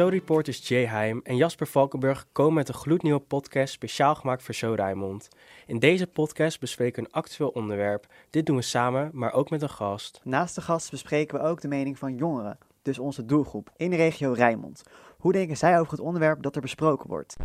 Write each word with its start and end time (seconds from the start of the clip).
Zo-reporters 0.00 0.68
Jay 0.68 0.86
Heim 0.86 1.20
en 1.22 1.36
Jasper 1.36 1.66
Valkenburg 1.66 2.26
komen 2.32 2.54
met 2.54 2.68
een 2.68 2.74
gloednieuwe 2.74 3.20
podcast 3.20 3.72
speciaal 3.72 4.14
gemaakt 4.14 4.42
voor 4.42 4.54
Zo 4.54 4.72
Rijnmond. 4.72 5.28
In 5.66 5.78
deze 5.78 6.06
podcast 6.06 6.60
bespreken 6.60 7.02
we 7.02 7.08
een 7.08 7.14
actueel 7.14 7.48
onderwerp. 7.48 8.06
Dit 8.30 8.46
doen 8.46 8.56
we 8.56 8.62
samen, 8.62 9.10
maar 9.12 9.32
ook 9.32 9.50
met 9.50 9.62
een 9.62 9.70
gast. 9.70 10.20
Naast 10.24 10.54
de 10.54 10.60
gast 10.60 10.90
bespreken 10.90 11.38
we 11.38 11.44
ook 11.44 11.60
de 11.60 11.68
mening 11.68 11.98
van 11.98 12.16
jongeren, 12.16 12.58
dus 12.82 12.98
onze 12.98 13.24
doelgroep, 13.24 13.70
in 13.76 13.90
de 13.90 13.96
regio 13.96 14.32
Rijnmond. 14.32 14.82
Hoe 15.18 15.32
denken 15.32 15.56
zij 15.56 15.80
over 15.80 15.92
het 15.92 16.00
onderwerp 16.00 16.42
dat 16.42 16.54
er 16.54 16.62
besproken 16.62 17.08
wordt? 17.08 17.36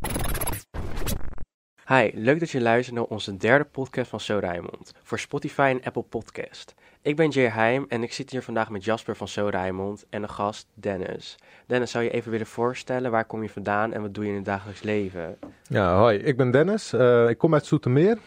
Hi, 1.87 2.11
leuk 2.13 2.39
dat 2.39 2.49
je 2.49 2.61
luistert 2.61 2.95
naar 2.95 3.05
onze 3.05 3.37
derde 3.37 3.65
podcast 3.65 4.09
van 4.09 4.19
Zo 4.19 4.37
Rijnmond 4.37 4.93
voor 5.03 5.19
Spotify 5.19 5.75
en 5.75 5.83
Apple 5.83 6.03
Podcast. 6.03 6.73
Ik 7.05 7.15
ben 7.15 7.29
Jay 7.29 7.49
Heim 7.49 7.85
en 7.89 8.03
ik 8.03 8.13
zit 8.13 8.29
hier 8.29 8.41
vandaag 8.41 8.69
met 8.69 8.83
Jasper 8.83 9.15
van 9.15 9.27
Zo 9.27 9.47
Rijnmond 9.47 10.05
en 10.09 10.23
een 10.23 10.29
gast 10.29 10.67
Dennis. 10.73 11.37
Dennis, 11.65 11.91
zou 11.91 12.03
je 12.03 12.09
even 12.09 12.31
willen 12.31 12.45
voorstellen, 12.45 13.11
waar 13.11 13.25
kom 13.25 13.41
je 13.43 13.49
vandaan 13.49 13.93
en 13.93 14.01
wat 14.01 14.13
doe 14.13 14.23
je 14.23 14.29
in 14.29 14.35
het 14.35 14.45
dagelijks 14.45 14.81
leven? 14.81 15.37
Ja, 15.67 15.97
hoi, 15.97 16.17
ik 16.17 16.37
ben 16.37 16.51
Dennis. 16.51 16.93
Uh, 16.93 17.29
ik 17.29 17.37
kom 17.37 17.53
uit 17.53 17.65
Zoetermeer. 17.65 18.17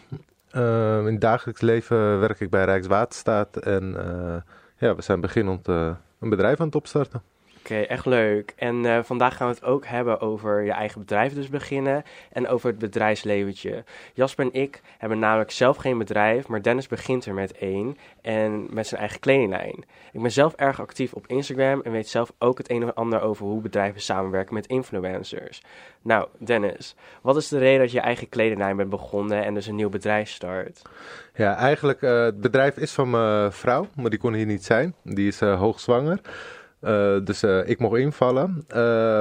Uh, 0.51 0.97
in 0.97 1.05
het 1.05 1.21
dagelijks 1.21 1.61
leven 1.61 2.19
werk 2.19 2.39
ik 2.39 2.49
bij 2.49 2.65
Rijkswaterstaat 2.65 3.57
en 3.57 3.93
uh, 3.97 4.35
ja, 4.77 4.95
we 4.95 5.01
zijn 5.01 5.21
beginnend 5.21 5.67
een 5.67 6.29
bedrijf 6.29 6.59
aan 6.59 6.65
het 6.65 6.75
opstarten. 6.75 7.21
Oké, 7.69 7.81
echt 7.81 8.05
leuk. 8.05 8.53
En 8.55 8.83
uh, 8.83 8.99
vandaag 9.03 9.37
gaan 9.37 9.47
we 9.47 9.53
het 9.53 9.63
ook 9.63 9.85
hebben 9.85 10.19
over 10.19 10.63
je 10.63 10.71
eigen 10.71 10.99
bedrijf 10.99 11.33
dus 11.33 11.49
beginnen 11.49 12.03
en 12.31 12.47
over 12.47 12.69
het 12.69 12.79
bedrijfsleventje. 12.79 13.83
Jasper 14.13 14.45
en 14.45 14.61
ik 14.61 14.81
hebben 14.97 15.19
namelijk 15.19 15.51
zelf 15.51 15.77
geen 15.77 15.97
bedrijf, 15.97 16.47
maar 16.47 16.61
Dennis 16.61 16.87
begint 16.87 17.25
er 17.25 17.33
met 17.33 17.57
één 17.57 17.97
en 18.21 18.67
met 18.73 18.87
zijn 18.87 18.99
eigen 18.99 19.19
kledinglijn. 19.19 19.85
Ik 20.11 20.21
ben 20.21 20.31
zelf 20.31 20.53
erg 20.53 20.81
actief 20.81 21.13
op 21.13 21.27
Instagram 21.27 21.81
en 21.81 21.91
weet 21.91 22.07
zelf 22.07 22.31
ook 22.39 22.57
het 22.57 22.69
een 22.69 22.83
of 22.83 22.95
ander 22.95 23.21
over 23.21 23.45
hoe 23.45 23.61
bedrijven 23.61 24.01
samenwerken 24.01 24.53
met 24.53 24.67
influencers. 24.67 25.61
Nou, 26.01 26.27
Dennis, 26.37 26.95
wat 27.21 27.35
is 27.35 27.47
de 27.47 27.57
reden 27.57 27.79
dat 27.79 27.91
je 27.91 27.99
eigen 27.99 28.29
kledinglijn 28.29 28.75
bent 28.75 28.89
begonnen 28.89 29.43
en 29.43 29.53
dus 29.53 29.67
een 29.67 29.75
nieuw 29.75 29.89
bedrijf 29.89 30.29
start? 30.29 30.81
Ja, 31.33 31.55
eigenlijk 31.55 32.01
uh, 32.01 32.23
het 32.23 32.41
bedrijf 32.41 32.77
is 32.77 32.91
van 32.91 33.09
mijn 33.09 33.51
vrouw, 33.51 33.87
maar 33.95 34.09
die 34.09 34.19
kon 34.19 34.33
hier 34.33 34.45
niet 34.45 34.65
zijn. 34.65 34.95
Die 35.03 35.27
is 35.27 35.41
uh, 35.41 35.59
hoogzwanger. 35.59 36.21
Uh, 36.81 37.19
dus 37.23 37.43
uh, 37.43 37.69
ik 37.69 37.79
mocht 37.79 37.97
invallen. 37.97 38.65
Uh, 38.69 38.75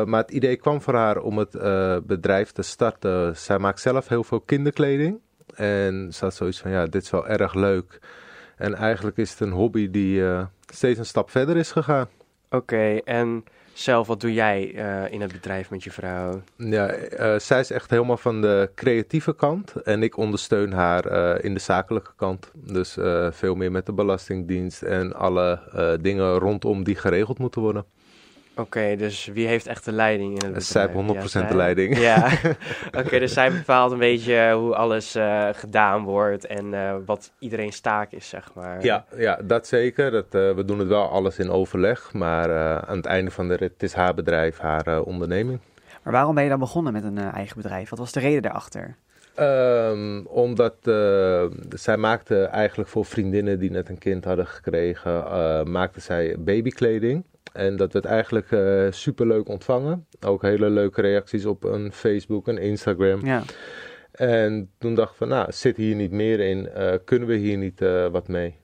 maar 0.04 0.20
het 0.20 0.30
idee 0.30 0.56
kwam 0.56 0.82
voor 0.82 0.94
haar 0.94 1.18
om 1.18 1.38
het 1.38 1.50
bedrijf 2.06 2.52
te 2.52 2.62
starten. 2.62 3.36
Zij 3.36 3.58
maakt 3.58 3.80
zelf 3.80 4.08
heel 4.08 4.24
veel 4.24 4.40
kinderkleding. 4.40 5.20
En 5.54 6.08
ze 6.12 6.24
had 6.24 6.34
zoiets 6.34 6.60
van, 6.60 6.70
ja, 6.70 6.86
dit 6.86 7.02
is 7.02 7.10
wel 7.10 7.28
erg 7.28 7.54
leuk. 7.54 7.98
En 8.56 8.74
eigenlijk 8.74 9.16
is 9.16 9.30
het 9.30 9.40
een 9.40 9.50
hobby 9.50 9.90
die 9.90 10.22
steeds 10.72 10.98
een 10.98 11.06
stap 11.06 11.30
verder 11.30 11.56
is 11.56 11.72
gegaan. 11.72 12.08
Oké, 12.50 13.00
en 13.04 13.44
zelf, 13.78 14.06
wat 14.06 14.20
doe 14.20 14.32
jij 14.32 14.72
uh, 14.74 15.12
in 15.12 15.20
het 15.20 15.32
bedrijf 15.32 15.70
met 15.70 15.84
je 15.84 15.90
vrouw? 15.90 16.42
Ja, 16.56 16.96
uh, 16.96 17.38
zij 17.38 17.60
is 17.60 17.70
echt 17.70 17.90
helemaal 17.90 18.16
van 18.16 18.40
de 18.40 18.70
creatieve 18.74 19.34
kant 19.34 19.72
en 19.82 20.02
ik 20.02 20.16
ondersteun 20.16 20.72
haar 20.72 21.12
uh, 21.12 21.44
in 21.44 21.54
de 21.54 21.60
zakelijke 21.60 22.10
kant. 22.16 22.50
Dus 22.54 22.96
veel 23.30 23.54
meer 23.54 23.72
met 23.72 23.86
de 23.86 23.92
Belastingdienst 23.92 24.82
en 24.82 25.14
alle 25.14 25.60
dingen 26.00 26.38
rondom 26.38 26.84
die 26.84 26.96
geregeld 26.96 27.38
moeten 27.38 27.60
worden. 27.60 27.84
Oké, 28.58 28.96
dus 28.96 29.26
wie 29.26 29.46
heeft 29.46 29.66
echt 29.66 29.84
de 29.84 29.92
leiding 29.92 30.28
in 30.28 30.34
het 30.34 30.54
bedrijf? 30.54 30.64
Zij 30.64 30.88
heeft 30.92 31.28
100% 31.36 31.42
ja, 31.42 31.48
de 31.48 31.56
leiding. 31.56 31.98
Ja, 31.98 32.26
oké, 32.86 32.98
okay, 32.98 33.18
dus 33.18 33.32
zij 33.32 33.52
bepaalt 33.52 33.92
een 33.92 33.98
beetje 33.98 34.52
hoe 34.52 34.74
alles 34.74 35.16
uh, 35.16 35.48
gedaan 35.52 36.04
wordt 36.04 36.46
en 36.46 36.66
uh, 36.72 36.94
wat 37.06 37.32
iedereen 37.38 37.72
staak 37.72 38.12
is, 38.12 38.28
zeg 38.28 38.50
maar. 38.54 38.84
Ja, 38.84 39.04
ja 39.16 39.40
dat 39.44 39.66
zeker. 39.66 40.10
Dat, 40.10 40.24
uh, 40.24 40.54
we 40.54 40.64
doen 40.64 40.78
het 40.78 40.88
wel 40.88 41.08
alles 41.08 41.38
in 41.38 41.50
overleg, 41.50 42.12
maar 42.12 42.78
aan 42.86 42.96
het 42.96 43.06
einde 43.06 43.30
van 43.30 43.48
de 43.48 43.54
rit, 43.54 43.72
het 43.72 43.82
is 43.82 43.92
haar 43.92 44.14
bedrijf, 44.14 44.58
haar 44.58 45.02
onderneming. 45.02 45.58
Maar 46.02 46.12
waarom 46.12 46.34
ben 46.34 46.44
je 46.44 46.50
dan 46.50 46.58
begonnen 46.58 46.92
met 46.92 47.04
een 47.04 47.18
eigen 47.18 47.56
bedrijf? 47.56 47.88
Wat 47.88 47.98
was 47.98 48.12
de 48.12 48.20
reden 48.20 48.42
daarachter? 48.42 48.96
Um, 49.40 50.26
omdat 50.26 50.74
uh, 50.84 51.44
zij 51.70 51.96
maakte 51.96 52.42
eigenlijk 52.44 52.90
voor 52.90 53.04
vriendinnen 53.04 53.58
die 53.58 53.70
net 53.70 53.88
een 53.88 53.98
kind 53.98 54.24
hadden 54.24 54.46
gekregen, 54.46 55.12
uh, 55.12 55.62
maakte 55.62 56.00
zij 56.00 56.36
babykleding. 56.38 57.24
En 57.52 57.76
dat 57.76 57.92
werd 57.92 58.04
eigenlijk 58.04 58.50
uh, 58.50 58.86
eh, 58.86 58.92
super 58.92 59.26
leuk 59.26 59.48
ontvangen. 59.48 60.06
Ook 60.20 60.42
hele 60.42 60.70
leuke 60.70 61.00
reacties 61.00 61.44
op 61.44 61.64
een 61.64 61.92
Facebook 61.92 62.48
en 62.48 62.58
Instagram. 62.58 63.26
Ja. 63.26 63.42
En 64.12 64.70
toen 64.78 64.94
dacht 64.94 65.10
ik 65.10 65.16
van, 65.16 65.28
nou, 65.28 65.52
zit 65.52 65.76
hier 65.76 65.94
niet 65.94 66.10
meer 66.10 66.40
in? 66.40 66.68
Uh, 66.76 66.92
kunnen 67.04 67.28
we 67.28 67.34
hier 67.34 67.56
niet 67.56 67.80
uh, 67.80 68.06
wat 68.06 68.28
mee? 68.28 68.56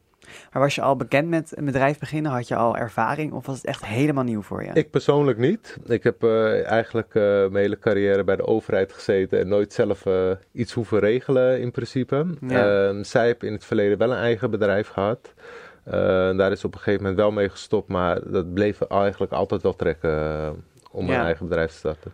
Maar 0.53 0.63
was 0.63 0.75
je 0.75 0.83
al 0.83 0.97
bekend 0.97 1.29
met 1.29 1.57
een 1.57 1.65
bedrijf 1.65 1.99
beginnen? 1.99 2.33
Had 2.33 2.49
je 2.49 2.57
al 2.57 2.77
ervaring 2.77 3.33
of 3.33 3.47
was 3.47 3.57
het 3.57 3.67
echt 3.67 3.85
helemaal 3.85 4.25
nieuw 4.25 4.43
voor 4.43 4.65
je? 4.65 4.71
Ik 4.73 4.91
persoonlijk 4.91 5.39
niet. 5.39 5.77
Ik 5.87 6.03
heb 6.03 6.25
uh, 6.25 6.67
eigenlijk 6.67 7.15
uh, 7.15 7.23
mijn 7.23 7.57
hele 7.57 7.79
carrière 7.79 8.25
bij 8.25 8.37
de 8.37 8.47
overheid 8.47 8.93
gezeten 8.93 9.39
en 9.39 9.49
nooit 9.49 9.73
zelf 9.73 10.07
uh, 10.07 10.31
iets 10.53 10.73
hoeven 10.73 10.99
regelen 10.99 11.61
in 11.61 11.71
principe. 11.71 12.27
Ja. 12.49 12.89
Ehm, 12.89 13.03
zij 13.03 13.25
heeft 13.25 13.43
in 13.43 13.53
het 13.53 13.65
verleden 13.65 13.99
wel 13.99 14.11
een 14.11 14.19
eigen 14.19 14.51
bedrijf 14.51 14.89
gehad. 14.89 15.35
Uh, 15.87 15.93
daar 16.37 16.53
is 16.53 16.65
op 16.65 16.73
een 16.75 16.79
gegeven 16.79 17.03
moment 17.03 17.21
wel 17.21 17.31
mee 17.31 17.49
gestopt, 17.49 17.89
maar 17.89 18.31
dat 18.31 18.55
bleef 18.55 18.81
eigenlijk 18.81 19.33
altijd 19.33 19.63
wel 19.63 19.77
trekken 19.77 20.11
uh, 20.11 20.49
om 20.91 21.07
ja. 21.07 21.19
een 21.19 21.25
eigen 21.25 21.49
bedrijf 21.49 21.71
te 21.71 21.77
starten. 21.77 22.13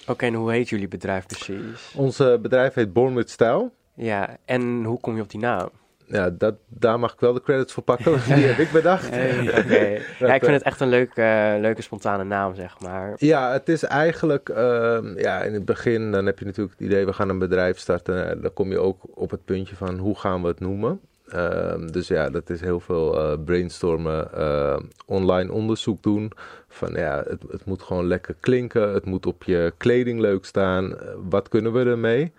Oké, 0.00 0.10
okay, 0.10 0.28
en 0.28 0.34
hoe 0.34 0.52
heet 0.52 0.68
jullie 0.68 0.88
bedrijf 0.88 1.26
precies? 1.26 1.92
Ons 1.96 2.16
bedrijf 2.16 2.74
heet 2.74 2.92
Born 2.92 3.14
with 3.14 3.30
Style. 3.30 3.70
Ja, 3.94 4.36
en 4.44 4.84
hoe 4.84 5.00
kom 5.00 5.16
je 5.16 5.22
op 5.22 5.30
die 5.30 5.40
naam? 5.40 5.70
Ja, 6.10 6.30
dat, 6.30 6.54
daar 6.68 6.98
mag 6.98 7.12
ik 7.12 7.20
wel 7.20 7.32
de 7.32 7.42
credits 7.42 7.72
voor 7.72 7.82
pakken, 7.82 8.12
die 8.12 8.44
heb 8.44 8.58
ik 8.58 8.70
bedacht. 8.72 9.08
Hey, 9.14 9.48
okay. 9.48 10.02
ja, 10.28 10.34
ik 10.34 10.44
vind 10.44 10.56
het 10.56 10.62
echt 10.62 10.80
een 10.80 10.88
leuke, 10.88 11.20
uh, 11.20 11.60
leuke 11.60 11.82
spontane 11.82 12.24
naam, 12.24 12.54
zeg 12.54 12.80
maar. 12.80 13.14
Ja, 13.16 13.52
het 13.52 13.68
is 13.68 13.82
eigenlijk, 13.82 14.48
uh, 14.48 14.98
ja, 15.16 15.42
in 15.42 15.54
het 15.54 15.64
begin 15.64 16.12
dan 16.12 16.26
heb 16.26 16.38
je 16.38 16.44
natuurlijk 16.44 16.78
het 16.78 16.88
idee, 16.88 17.06
we 17.06 17.12
gaan 17.12 17.28
een 17.28 17.38
bedrijf 17.38 17.78
starten. 17.78 18.42
Dan 18.42 18.52
kom 18.52 18.70
je 18.70 18.78
ook 18.78 19.02
op 19.14 19.30
het 19.30 19.44
puntje 19.44 19.76
van, 19.76 19.98
hoe 19.98 20.18
gaan 20.18 20.42
we 20.42 20.48
het 20.48 20.60
noemen? 20.60 21.00
Uh, 21.34 21.86
dus 21.90 22.08
ja, 22.08 22.30
dat 22.30 22.50
is 22.50 22.60
heel 22.60 22.80
veel 22.80 23.32
uh, 23.32 23.44
brainstormen, 23.44 24.28
uh, 24.34 24.76
online 25.06 25.52
onderzoek 25.52 26.02
doen. 26.02 26.32
Van 26.68 26.92
ja, 26.92 27.24
het, 27.28 27.42
het, 27.50 27.64
moet 27.64 27.82
gewoon 27.82 28.06
lekker 28.06 28.34
klinken. 28.40 28.92
Het 28.92 29.04
moet 29.04 29.26
op 29.26 29.42
je 29.44 29.72
kleding 29.76 30.20
leuk 30.20 30.44
staan. 30.44 30.94
wat 31.28 31.48
kunnen 31.48 31.72
we 31.72 31.84
ermee? 31.84 32.32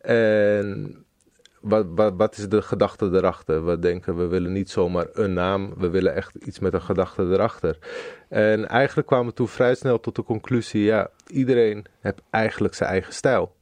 En 0.00 0.96
wat, 1.60 1.86
wat, 1.88 2.14
wat, 2.16 2.36
is 2.36 2.48
de 2.48 2.62
gedachte 2.62 3.10
erachter? 3.12 3.66
We 3.66 3.78
denken, 3.78 4.16
we 4.16 4.26
willen 4.26 4.52
niet 4.52 4.70
zomaar 4.70 5.06
een 5.12 5.32
naam. 5.32 5.74
We 5.76 5.90
willen 5.90 6.14
echt 6.14 6.34
iets 6.34 6.58
met 6.58 6.74
een 6.74 6.82
gedachte 6.82 7.22
erachter. 7.22 7.78
En 8.28 8.68
eigenlijk 8.68 9.06
kwamen 9.06 9.26
we 9.26 9.32
toen 9.32 9.48
vrij 9.48 9.74
snel 9.74 10.00
tot 10.00 10.16
de 10.16 10.22
conclusie: 10.22 10.82
ja, 10.82 11.10
iedereen 11.26 11.84
heeft 12.00 12.22
eigenlijk 12.30 12.74
zijn 12.74 12.90
eigen 12.90 13.12
stijl 13.12 13.54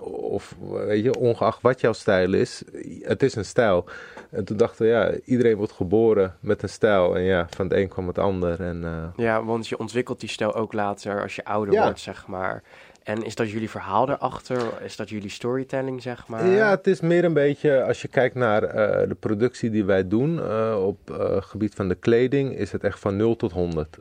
of 0.00 0.54
weet 0.70 1.04
je, 1.04 1.18
ongeacht 1.18 1.62
wat 1.62 1.80
jouw 1.80 1.92
stijl 1.92 2.32
is, 2.32 2.62
het 3.00 3.22
is 3.22 3.34
een 3.34 3.44
stijl. 3.44 3.84
En 4.30 4.44
toen 4.44 4.56
dachten 4.56 4.86
we, 4.86 4.92
ja, 4.92 5.12
iedereen 5.24 5.56
wordt 5.56 5.72
geboren 5.72 6.36
met 6.40 6.62
een 6.62 6.68
stijl. 6.68 7.16
En 7.16 7.22
ja, 7.22 7.46
van 7.50 7.66
het 7.66 7.74
een 7.74 7.88
kwam 7.88 8.06
het 8.06 8.18
ander. 8.18 8.60
En, 8.60 8.82
uh... 8.82 9.04
Ja, 9.16 9.44
want 9.44 9.68
je 9.68 9.78
ontwikkelt 9.78 10.20
die 10.20 10.28
stijl 10.28 10.54
ook 10.54 10.72
later 10.72 11.22
als 11.22 11.36
je 11.36 11.44
ouder 11.44 11.74
ja. 11.74 11.82
wordt, 11.84 12.00
zeg 12.00 12.26
maar. 12.26 12.62
En 13.02 13.24
is 13.24 13.34
dat 13.34 13.50
jullie 13.50 13.70
verhaal 13.70 14.08
erachter? 14.08 14.82
Is 14.82 14.96
dat 14.96 15.08
jullie 15.08 15.30
storytelling, 15.30 16.02
zeg 16.02 16.26
maar? 16.26 16.46
Ja, 16.46 16.70
het 16.70 16.86
is 16.86 17.00
meer 17.00 17.24
een 17.24 17.32
beetje, 17.32 17.84
als 17.84 18.02
je 18.02 18.08
kijkt 18.08 18.34
naar 18.34 18.62
uh, 18.62 19.08
de 19.08 19.16
productie 19.20 19.70
die 19.70 19.84
wij 19.84 20.08
doen 20.08 20.36
uh, 20.36 20.84
op 20.86 20.98
gebied 21.40 21.74
van 21.74 21.88
de 21.88 21.94
kleding, 21.94 22.56
is 22.56 22.72
het 22.72 22.84
echt 22.84 22.98
van 22.98 23.16
0 23.16 23.36
tot 23.36 23.52
100. 23.52 23.98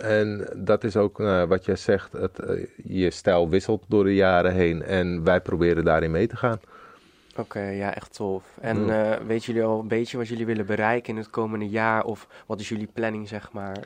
En 0.00 0.48
dat 0.56 0.84
is 0.84 0.96
ook 0.96 1.20
uh, 1.20 1.44
wat 1.44 1.64
jij 1.64 1.76
zegt, 1.76 2.12
het, 2.12 2.40
uh, 2.48 2.66
je 2.84 3.10
stijl 3.10 3.48
wisselt 3.48 3.84
door 3.88 4.04
de 4.04 4.14
jaren 4.14 4.52
heen 4.52 4.82
en 4.82 5.24
wij 5.24 5.40
proberen 5.40 5.84
daarin 5.84 6.10
mee 6.10 6.26
te 6.26 6.36
gaan. 6.36 6.60
Oké, 7.30 7.40
okay, 7.40 7.76
ja, 7.76 7.94
echt 7.94 8.14
tof. 8.14 8.44
En 8.60 8.88
uh, 8.88 9.12
weten 9.26 9.52
jullie 9.52 9.68
al 9.68 9.80
een 9.80 9.88
beetje 9.88 10.16
wat 10.16 10.28
jullie 10.28 10.46
willen 10.46 10.66
bereiken 10.66 11.12
in 11.12 11.18
het 11.18 11.30
komende 11.30 11.68
jaar 11.68 12.04
of 12.04 12.26
wat 12.46 12.60
is 12.60 12.68
jullie 12.68 12.88
planning, 12.92 13.28
zeg 13.28 13.52
maar? 13.52 13.78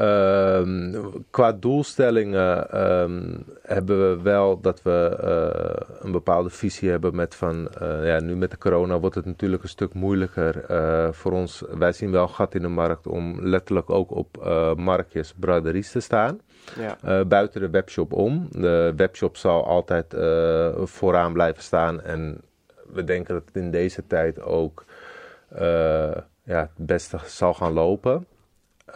Um, 0.00 1.24
qua 1.30 1.52
doelstellingen 1.52 2.80
um, 2.82 3.44
hebben 3.62 4.10
we 4.10 4.22
wel 4.22 4.60
dat 4.60 4.82
we 4.82 5.18
uh, 5.24 5.96
een 6.00 6.12
bepaalde 6.12 6.50
visie 6.50 6.90
hebben 6.90 7.14
met 7.14 7.34
van, 7.34 7.68
uh, 7.82 8.06
ja, 8.06 8.20
nu 8.20 8.36
met 8.36 8.50
de 8.50 8.58
corona 8.58 8.98
wordt 8.98 9.14
het 9.14 9.24
natuurlijk 9.24 9.62
een 9.62 9.68
stuk 9.68 9.94
moeilijker 9.94 10.70
uh, 10.70 11.12
voor 11.12 11.32
ons. 11.32 11.62
Wij 11.70 11.92
zien 11.92 12.10
wel 12.10 12.28
gat 12.28 12.54
in 12.54 12.62
de 12.62 12.68
markt 12.68 13.06
om 13.06 13.40
letterlijk 13.40 13.90
ook 13.90 14.10
op 14.10 14.46
marktjes, 14.76 15.34
braderies 15.38 15.90
te 15.90 16.00
staan. 16.00 16.40
Ja. 16.78 17.24
buiten 17.24 17.60
de 17.60 17.70
webshop 17.70 18.12
om. 18.12 18.48
De 18.50 18.92
webshop 18.96 19.36
zal 19.36 19.66
altijd 19.66 20.16
vooraan 20.76 21.32
blijven 21.32 21.62
staan 21.62 22.02
en 22.02 22.40
we 22.92 23.04
denken 23.04 23.34
dat 23.34 23.42
het 23.46 23.56
in 23.56 23.70
deze 23.70 24.06
tijd 24.06 24.42
ook 24.42 24.84
ja, 26.44 26.60
het 26.74 26.86
beste 26.86 27.18
zal 27.26 27.54
gaan 27.54 27.72
lopen. 27.72 28.26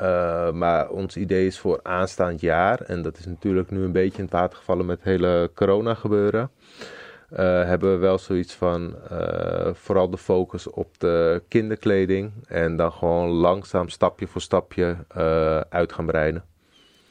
Uh, 0.03 0.51
maar 0.51 0.89
ons 0.89 1.17
idee 1.17 1.47
is 1.47 1.59
voor 1.59 1.81
aanstaand 1.83 2.41
jaar, 2.41 2.81
en 2.81 3.03
dat 3.03 3.19
is 3.19 3.27
natuurlijk 3.27 3.71
nu 3.71 3.83
een 3.83 3.93
beetje 3.93 4.19
in 4.19 4.25
het 4.25 4.33
water 4.33 4.59
gevallen 4.59 4.87
met 4.87 4.97
het 4.97 5.07
hele 5.07 5.51
corona 5.55 5.95
gebeuren. 5.95 6.51
Uh, 7.33 7.39
hebben 7.41 7.93
we 7.93 7.97
wel 7.97 8.19
zoiets 8.19 8.55
van 8.55 8.97
uh, 9.13 9.69
vooral 9.73 10.11
de 10.11 10.19
focus 10.19 10.71
op 10.71 10.99
de 10.99 11.43
kinderkleding 11.49 12.33
en 12.47 12.77
dan 12.77 12.93
gewoon 12.93 13.29
langzaam 13.29 13.89
stapje 13.89 14.27
voor 14.27 14.41
stapje 14.41 14.97
uit 15.69 15.93
gaan 15.93 16.07
breiden. 16.07 16.48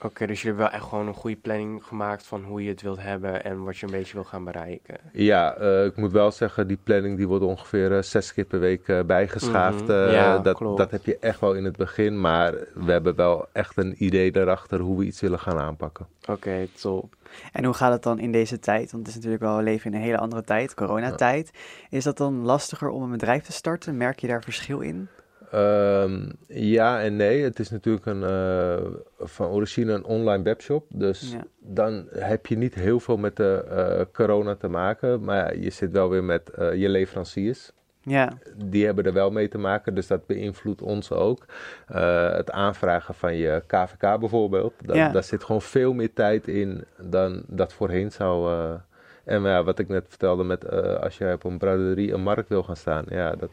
Oké, 0.01 0.25
dus 0.27 0.41
jullie 0.41 0.57
hebben 0.57 0.71
wel 0.71 0.81
echt 0.81 0.89
gewoon 0.89 1.07
een 1.07 1.13
goede 1.13 1.35
planning 1.35 1.83
gemaakt 1.85 2.25
van 2.25 2.43
hoe 2.43 2.63
je 2.63 2.69
het 2.69 2.81
wilt 2.81 3.01
hebben 3.01 3.43
en 3.43 3.63
wat 3.63 3.77
je 3.77 3.85
een 3.85 3.91
beetje 3.91 4.13
wil 4.13 4.23
gaan 4.23 4.43
bereiken. 4.43 4.97
Ja, 5.13 5.55
eh, 5.55 5.85
ik 5.85 5.95
moet 5.95 6.11
wel 6.11 6.31
zeggen, 6.31 6.67
die 6.67 6.79
planning 6.83 7.17
die 7.17 7.27
wordt 7.27 7.43
ongeveer 7.43 7.95
eh, 7.97 8.01
zes 8.01 8.33
keer 8.33 8.45
per 8.45 8.59
week 8.59 8.87
eh, 8.87 8.99
bijgeschaafd. 9.03 9.81
Mhm, 9.81 9.91
Eh, 9.91 10.11
ja, 10.13 10.37
dat, 10.39 10.55
klopt. 10.57 10.77
dat 10.77 10.91
heb 10.91 11.05
je 11.05 11.17
echt 11.19 11.39
wel 11.39 11.53
in 11.53 11.63
het 11.63 11.77
begin, 11.77 12.19
maar 12.21 12.53
we 12.73 12.91
hebben 12.91 13.15
wel 13.15 13.47
echt 13.51 13.77
een 13.77 13.95
idee 14.03 14.31
daarachter 14.31 14.79
hoe 14.79 14.97
we 14.97 15.05
iets 15.05 15.21
willen 15.21 15.39
gaan 15.39 15.59
aanpakken. 15.59 16.07
Oké, 16.29 16.67
top. 16.81 17.15
En 17.53 17.63
hoe 17.65 17.73
gaat 17.73 17.91
het 17.91 18.03
dan 18.03 18.19
in 18.19 18.31
deze 18.31 18.59
tijd? 18.59 18.91
Want 18.91 18.97
het 18.97 19.07
is 19.07 19.15
natuurlijk 19.15 19.41
wel, 19.43 19.57
we 19.57 19.63
leven 19.63 19.91
in 19.91 19.97
een 19.97 20.03
hele 20.03 20.17
andere 20.17 20.43
tijd, 20.43 20.73
coronatijd. 20.73 21.51
Is 21.89 22.03
dat 22.03 22.17
dan 22.17 22.41
lastiger 22.45 22.89
om 22.89 23.03
een 23.03 23.11
bedrijf 23.11 23.43
te 23.43 23.51
starten? 23.51 23.97
Merk 23.97 24.19
je 24.19 24.27
daar 24.27 24.43
verschil 24.43 24.79
in? 24.79 25.07
Ehm, 25.51 26.29
ja 26.47 27.01
en 27.01 27.15
nee. 27.15 27.43
Het 27.43 27.59
is 27.59 27.69
natuurlijk 27.69 28.05
een, 28.05 28.23
eh, 28.23 28.85
van 29.19 29.47
origine 29.47 29.93
een 29.93 30.05
online 30.05 30.43
webshop. 30.43 30.85
Dus 30.89 31.31
Ja. 31.31 31.43
dan 31.59 32.07
heb 32.11 32.45
je 32.45 32.57
niet 32.57 32.73
heel 32.75 32.99
veel 32.99 33.17
met 33.17 33.35
de 33.35 33.65
eh, 33.69 34.05
corona 34.13 34.55
te 34.55 34.67
maken. 34.67 35.23
Maar 35.23 35.35
ja, 35.37 35.61
je 35.63 35.69
zit 35.69 35.91
wel 35.91 36.09
weer 36.09 36.23
met 36.23 36.49
eh, 36.49 36.73
je 36.73 36.89
leveranciers. 36.89 37.71
Ja, 38.01 38.37
Die 38.65 38.85
hebben 38.85 39.03
er 39.05 39.13
wel 39.13 39.31
mee 39.31 39.47
te 39.47 39.57
maken, 39.57 39.95
dus 39.95 40.07
dat 40.07 40.25
beïnvloedt 40.25 40.81
ons 40.81 41.11
ook. 41.11 41.45
Het 42.31 42.51
aanvragen 42.51 43.13
van 43.13 43.35
je 43.35 43.63
KVK 43.67 44.19
bijvoorbeeld. 44.19 44.73
Ja. 44.93 45.09
Daar 45.09 45.23
zit 45.23 45.43
gewoon 45.43 45.61
veel 45.61 45.93
meer 45.93 46.13
tijd 46.13 46.47
in 46.47 46.83
dan 47.01 47.43
dat 47.47 47.73
voorheen 47.73 48.11
zou... 48.11 48.51
eh, 48.51 48.73
en 49.25 49.41
ja, 49.41 49.63
wat 49.63 49.79
ik 49.79 49.87
net 49.87 50.05
vertelde 50.07 50.43
met 50.43 50.69
als 51.01 51.17
je 51.17 51.31
op 51.33 51.43
een 51.43 51.57
braderie 51.57 52.13
een 52.13 52.21
markt 52.23 52.49
wil 52.49 52.63
gaan 52.63 52.75
staan. 52.75 53.05
Ja, 53.09 53.35
dat 53.35 53.49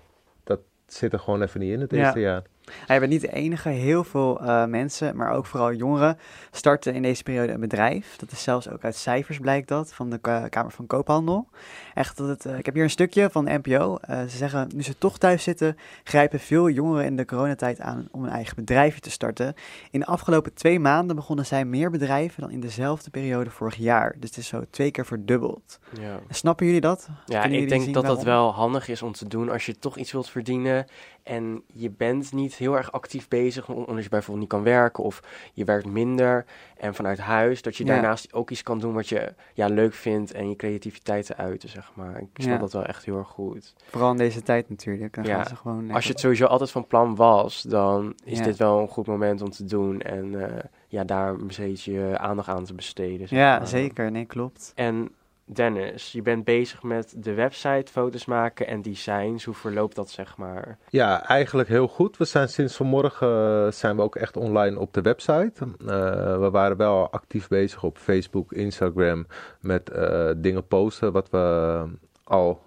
zit 0.87 1.13
er 1.13 1.19
gewoon 1.19 1.43
even 1.43 1.61
niet 1.61 1.73
in 1.73 1.81
het 1.81 1.91
Ja. 1.91 1.97
eerste 1.97 2.21
jaar. 2.21 2.43
Je 2.65 2.99
bent 2.99 3.11
niet 3.11 3.21
de 3.21 3.33
enige. 3.33 3.69
Heel 3.69 4.05
veel 4.05 4.41
eh, 4.41 4.65
mensen, 4.65 5.17
maar 5.17 5.31
ook 5.33 5.47
vooral 5.47 5.73
jongeren, 5.73 6.19
starten 6.51 6.95
in 6.95 7.03
deze 7.03 7.23
periode 7.23 7.53
een 7.53 7.61
bedrijf. 7.61 8.17
Dat 8.17 8.31
is 8.33 8.43
zelfs 8.43 8.69
ook 8.69 8.85
uit 8.85 8.97
cijfers 8.97 9.39
blijkt 9.39 9.69
dat, 9.69 9.95
van 9.95 10.11
de 10.11 10.19
Ka- 10.19 10.49
Kamer 10.49 10.73
van 10.73 10.87
Koophandel. 10.87 11.49
Echt 11.95 12.17
dat 12.17 12.29
het, 12.29 12.47
eh, 12.47 12.59
ik 12.59 12.65
heb 12.65 12.75
hier 12.75 12.83
een 12.85 12.91
stukje 12.91 13.29
van 13.31 13.45
de 13.45 13.61
NPO. 13.63 13.97
Eh, 14.01 14.21
ze 14.21 14.37
zeggen, 14.37 14.69
nu 14.75 14.83
ze 14.83 14.99
toch 14.99 15.19
thuis 15.19 15.43
zitten, 15.43 15.77
grijpen 16.05 16.41
veel 16.41 16.69
jongeren 16.69 17.05
in 17.05 17.17
de 17.17 17.25
coronatijd 17.25 17.81
aan 17.81 18.09
om 18.11 18.25
een 18.25 18.31
eigen 18.31 18.57
bedrijfje 18.57 19.01
te 19.01 19.11
starten. 19.11 19.55
In 19.91 20.01
de 20.01 20.07
afgelopen 20.07 20.55
twee 20.55 20.81
maanden 20.81 21.17
begonnen 21.17 21.47
zij 21.47 21.65
meer 21.65 21.91
bedrijven 21.91 22.41
dan 22.41 22.51
in 22.51 22.61
dezelfde 22.61 23.11
periode 23.11 23.51
vorig 23.51 23.77
jaar. 23.77 24.15
Dus 24.19 24.29
het 24.29 24.39
is 24.39 24.47
zo 24.47 24.65
twee 24.71 24.91
keer 24.91 25.07
verdubbeld. 25.07 25.79
Ja. 26.01 26.19
Snappen 26.29 26.67
jullie 26.67 26.81
dat? 26.81 27.09
Ja, 27.27 27.45
ik 27.45 27.69
denk 27.69 27.95
dat 27.95 28.05
dat 28.07 28.23
wel 28.23 28.53
handig 28.53 28.89
is 28.89 29.03
om 29.03 29.13
te 29.13 29.29
doen 29.29 29.51
als 29.51 29.67
je 29.67 29.79
toch 29.79 29.97
iets 29.97 30.13
wilt 30.13 30.29
verdienen 30.31 30.87
en 31.25 31.63
je 31.73 31.91
bent 31.91 32.33
niet 32.33 32.55
heel 32.55 32.77
erg 32.77 32.93
actief 32.93 33.29
bezig, 33.29 33.69
om- 33.69 33.85
omdat 33.85 34.03
je 34.05 34.09
bijvoorbeeld 34.11 34.39
niet 34.41 34.49
kan 34.49 34.63
werken 34.73 35.05
of 35.05 35.21
je 35.53 35.65
werkt 35.65 35.87
minder 35.87 36.45
en 36.77 36.95
vanuit 36.95 37.19
huis, 37.19 37.63
dat 37.63 37.77
je 37.77 37.85
Ja. 37.85 37.93
daarnaast 37.93 38.33
ook 38.33 38.51
iets 38.51 38.63
kan 38.63 38.79
doen 38.79 38.93
wat 38.95 39.09
je 39.09 39.35
ja, 39.55 39.67
leuk 39.67 39.95
vindt 39.95 40.33
en 40.33 40.49
je 40.49 40.57
creativiteit 40.57 41.27
te 41.27 41.37
uiten, 41.37 41.69
zeg 41.69 41.91
maar. 41.95 42.21
Ik 42.21 42.29
snap 42.35 42.55
Ja. 42.55 42.59
dat 42.59 42.73
wel 42.73 42.85
echt 42.85 43.05
heel 43.05 43.17
erg 43.19 43.29
goed. 43.29 43.75
Vooral 43.91 44.11
in 44.11 44.17
deze 44.17 44.43
tijd 44.43 44.69
natuurlijk. 44.71 45.15
Dan 45.15 45.25
Ja, 45.25 45.35
gaan 45.37 45.47
ze 45.47 45.57
gewoon 45.57 45.91
Als 45.91 46.05
je 46.05 46.11
het 46.11 46.21
sowieso 46.21 46.45
altijd 46.47 46.71
van 46.71 46.87
plan 46.87 47.15
was, 47.15 47.63
dan 47.63 48.15
is 48.25 48.43
dit 48.43 48.57
wel 48.57 48.81
een 48.81 48.89
goed 48.89 49.07
moment 49.07 49.43
om 49.43 49.51
te 49.51 49.65
doen 49.65 50.01
en 50.01 50.49
eh, 50.51 50.65
ja, 50.89 51.05
daar 51.05 51.29
een 51.29 51.47
beetje 51.57 51.93
je 51.93 52.19
aandacht 52.19 52.49
aan 52.49 52.65
te 52.65 52.75
besteden. 52.75 53.29
zeg 53.29 53.39
Ja, 53.39 53.65
zeker. 53.65 54.11
Nee, 54.11 54.25
klopt. 54.25 54.73
En 54.75 55.11
Dennis, 55.47 56.13
je 56.13 56.23
bent 56.23 56.45
bezig 56.45 56.83
met 56.83 57.15
de 57.17 57.35
website, 57.35 57.93
foto's 57.93 58.25
maken 58.25 58.67
en 58.67 58.83
designs. 58.83 59.45
Hoe 59.45 59.55
verloopt 59.55 59.95
dat, 59.95 60.11
zeg 60.11 60.37
maar? 60.37 60.79
Ja, 60.89 61.27
eigenlijk 61.27 61.69
heel 61.69 61.89
goed. 61.89 62.17
We 62.17 62.25
zijn 62.25 62.49
sinds 62.49 62.77
vanmorgen 62.77 63.29
eh, 63.29 63.73
zijn 63.73 63.97
we 63.97 64.03
ook 64.03 64.17
echt 64.17 64.37
online 64.37 64.79
op 64.79 64.93
de 64.93 65.01
website. 65.01 65.53
Eh, 65.61 66.39
we 66.39 66.49
waren 66.51 66.77
wel 66.77 67.11
actief 67.11 67.49
bezig 67.49 67.83
op 67.83 67.99
Facebook, 67.99 68.53
Instagram 68.53 69.27
met 69.61 69.91
eh, 69.91 70.31
dingen 70.37 70.67
posten 70.67 71.13
wat 71.13 71.31
we 71.31 71.85
al 72.25 72.63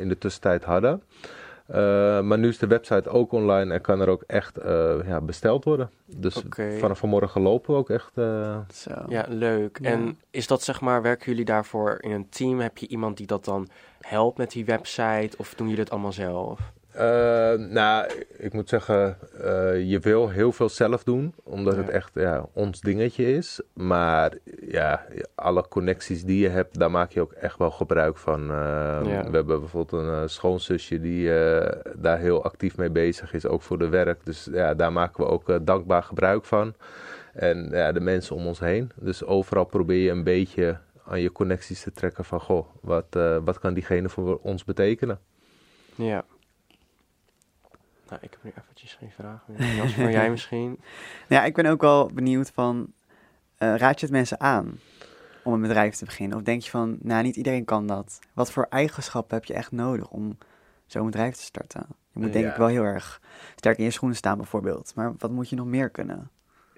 in 0.00 0.08
de 0.08 0.18
tussentijd 0.18 0.64
hadden. 0.64 1.02
Eh, 1.68 2.20
maar 2.20 2.38
nu 2.38 2.48
is 2.48 2.58
de 2.58 2.66
website 2.66 3.08
ook 3.08 3.32
online 3.32 3.74
en 3.74 3.80
kan 3.80 4.00
er 4.00 4.08
ook 4.08 4.22
echt 4.26 4.56
eh, 4.58 4.96
ja, 5.06 5.20
besteld 5.20 5.64
worden. 5.64 5.90
Dus 6.06 6.42
vanaf 6.78 6.98
vanmorgen 6.98 7.40
lopen 7.42 7.72
we 7.74 7.78
ook 7.80 7.90
echt. 7.90 8.10
eh, 8.14 8.58
Zo. 8.72 8.90
Ja, 9.08 9.24
leuk. 9.28 9.78
Ja. 9.82 9.90
En 9.90 10.18
is 10.30 10.46
dat, 10.46 10.62
zeg 10.62 10.80
maar, 10.80 11.02
werken 11.02 11.26
jullie 11.26 11.44
daarvoor 11.44 11.96
in 12.00 12.10
een 12.10 12.28
team? 12.28 12.60
Heb 12.60 12.78
je 12.78 12.86
iemand 12.88 13.16
die 13.16 13.26
dat 13.26 13.44
dan 13.44 13.68
helpt 14.00 14.38
met 14.38 14.50
die 14.50 14.64
website? 14.64 15.30
Of 15.36 15.54
doen 15.54 15.66
jullie 15.68 15.82
het 15.82 15.92
allemaal 15.92 16.12
zelf? 16.12 16.60
Eh, 16.98 17.52
nou, 17.68 18.10
ik 18.36 18.52
moet 18.52 18.68
zeggen, 18.68 19.16
eh, 19.42 19.90
je 19.90 19.98
wil 19.98 20.28
heel 20.28 20.52
veel 20.52 20.68
zelf 20.68 21.04
doen, 21.04 21.34
omdat 21.42 21.74
Ja. 21.74 21.80
het 21.80 21.88
echt 21.90 22.10
ja, 22.14 22.46
ons 22.52 22.80
dingetje 22.80 23.32
is. 23.36 23.60
Maar 23.72 24.32
ja, 24.68 25.06
alle 25.34 25.68
connecties 25.68 26.24
die 26.24 26.38
je 26.40 26.48
hebt, 26.48 26.78
daar 26.78 26.90
maak 26.90 27.10
je 27.10 27.20
ook 27.20 27.32
echt 27.32 27.58
wel 27.58 27.70
gebruik 27.70 28.16
van. 28.16 28.40
Eh, 28.40 28.56
Ja. 29.04 29.24
We 29.30 29.36
hebben 29.36 29.60
bijvoorbeeld 29.60 30.02
een 30.02 30.22
eh, 30.22 30.28
schoonzusje 30.28 31.00
die 31.00 31.28
daar 31.96 32.18
heel 32.18 32.44
actief 32.44 32.76
mee 32.76 32.90
bezig 32.90 33.32
is, 33.32 33.46
ook 33.46 33.62
voor 33.62 33.78
de 33.78 33.88
werk. 33.88 34.24
Dus 34.24 34.48
ja, 34.52 34.74
daar 34.74 34.92
maken 34.92 35.24
we 35.24 35.30
ook 35.30 35.66
dankbaar 35.66 36.02
gebruik 36.02 36.44
van. 36.44 36.74
En 37.32 37.68
ja, 37.70 37.92
de 37.92 38.00
mensen 38.00 38.36
om 38.36 38.46
ons 38.46 38.60
heen. 38.60 38.90
Dus 38.94 39.24
overal 39.24 39.64
probeer 39.64 40.02
je 40.04 40.10
een 40.10 40.24
beetje 40.24 40.78
aan 41.06 41.20
je 41.20 41.32
connecties 41.32 41.82
te 41.82 41.92
trekken 41.92 42.24
van, 42.24 42.40
goh, 42.40 42.66
wat, 42.80 43.18
wat 43.44 43.58
kan 43.58 43.74
diegene 43.74 44.08
voor 44.08 44.38
ons 44.42 44.64
betekenen? 44.64 45.18
Ja. 45.94 46.24
Nou, 48.08 48.20
ik 48.22 48.30
heb 48.30 48.42
nu 48.42 48.52
eventjes 48.62 48.94
geen 48.94 49.10
vraag 49.10 49.44
meer. 49.46 49.74
Jasper, 49.74 50.10
jij 50.10 50.30
misschien? 50.36 50.66
Nou 50.66 50.78
Ja, 51.28 51.44
ik 51.44 51.54
ben 51.54 51.66
ook 51.66 51.80
wel 51.80 52.10
benieuwd 52.14 52.50
van, 52.50 52.92
eh, 53.56 53.74
raad 53.76 54.00
je 54.00 54.06
het 54.06 54.14
mensen 54.14 54.40
aan 54.40 54.78
om 55.44 55.52
een 55.52 55.60
bedrijf 55.60 55.94
te 55.94 56.04
beginnen? 56.04 56.36
Of 56.36 56.42
denk 56.42 56.62
je 56.62 56.70
van, 56.70 56.98
nou, 57.00 57.22
niet 57.22 57.36
iedereen 57.36 57.64
kan 57.64 57.86
dat. 57.86 58.18
Wat 58.34 58.52
voor 58.52 58.66
eigenschappen 58.70 59.36
heb 59.36 59.44
je 59.44 59.54
echt 59.54 59.72
nodig 59.72 60.08
om 60.08 60.38
zo'n 60.86 61.06
bedrijf 61.06 61.34
te 61.34 61.42
starten? 61.42 61.86
Je 62.12 62.20
moet 62.20 62.32
denk 62.32 62.44
Ja. 62.44 62.50
ik 62.50 62.56
wel 62.56 62.66
heel 62.66 62.82
erg 62.82 63.20
sterk 63.56 63.78
in 63.78 63.84
je 63.84 63.90
schoenen 63.90 64.16
staan 64.16 64.36
bijvoorbeeld. 64.36 64.92
Maar 64.94 65.12
wat 65.18 65.30
moet 65.30 65.48
je 65.48 65.56
nog 65.56 65.66
meer 65.66 65.90
kunnen? 65.90 66.30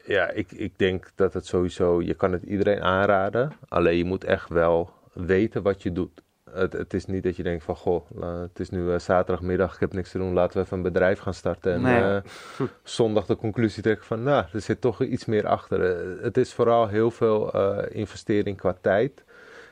Ja, 0.06 0.30
ik, 0.30 0.52
ik 0.52 0.78
denk 0.78 1.10
dat 1.14 1.32
het 1.34 1.46
sowieso, 1.46 2.02
je 2.02 2.14
kan 2.14 2.32
het 2.32 2.42
iedereen 2.42 2.82
aanraden. 2.82 3.52
Alleen 3.68 3.96
je 3.96 4.04
moet 4.04 4.24
echt 4.24 4.48
wel 4.48 4.90
weten 5.12 5.62
wat 5.62 5.82
je 5.82 5.92
doet. 5.92 6.22
Het, 6.52 6.72
het 6.72 6.94
is 6.94 7.06
niet 7.06 7.22
dat 7.22 7.36
je 7.36 7.42
denkt 7.42 7.64
van, 7.64 7.76
goh, 7.76 8.10
het 8.42 8.60
is 8.60 8.70
nu 8.70 8.92
eh, 8.92 8.98
zaterdagmiddag, 8.98 9.74
ik 9.74 9.80
heb 9.80 9.92
niks 9.92 10.10
te 10.10 10.18
doen, 10.18 10.32
laten 10.32 10.58
we 10.58 10.64
even 10.64 10.76
een 10.76 10.82
bedrijf 10.82 11.18
gaan 11.18 11.34
starten. 11.34 11.72
En 11.72 11.82
Nee. 11.82 12.02
eh, 12.02 12.22
zondag 12.82 13.26
de 13.26 13.36
conclusie 13.36 13.82
trekken 13.82 14.06
van, 14.06 14.22
nou, 14.22 14.44
er 14.52 14.60
zit 14.60 14.80
toch 14.80 15.02
iets 15.02 15.24
meer 15.24 15.46
achter. 15.46 15.84
Eh, 15.84 16.22
het 16.22 16.36
is 16.36 16.52
vooral 16.54 16.88
heel 16.88 17.10
veel 17.10 17.50
investering 17.88 18.56
qua 18.56 18.76
tijd. 18.80 19.24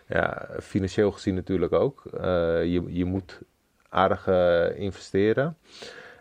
Ja, 0.07 0.49
financieel 0.61 1.11
gezien 1.13 1.35
natuurlijk 1.35 1.73
ook. 1.73 2.03
Je, 2.13 2.83
je 2.89 3.05
moet 3.05 3.41
aardig 3.89 4.27
investeren. 4.77 5.57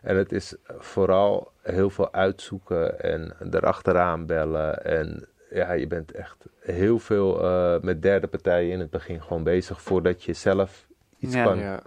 En 0.01 0.15
het 0.17 0.31
is 0.31 0.55
vooral 0.77 1.51
heel 1.61 1.89
veel 1.89 2.13
uitzoeken 2.13 2.99
en 2.99 3.33
erachteraan 3.51 4.25
bellen. 4.25 4.83
En 4.85 5.27
ja, 5.57 5.71
je 5.73 5.87
bent 5.87 6.11
echt 6.11 6.45
heel 6.59 6.99
veel 6.99 7.43
eh, 7.43 7.79
met 7.81 8.01
derde 8.01 8.27
partijen 8.27 8.71
in 8.71 8.79
het 8.79 8.89
begin 8.89 9.21
gewoon 9.21 9.43
bezig 9.43 9.81
voordat 9.81 10.23
je 10.23 10.33
zelf 10.33 10.87
iets 11.19 11.33
Ja. 11.33 11.43
kan. 11.43 11.57
Ja. 11.59 11.79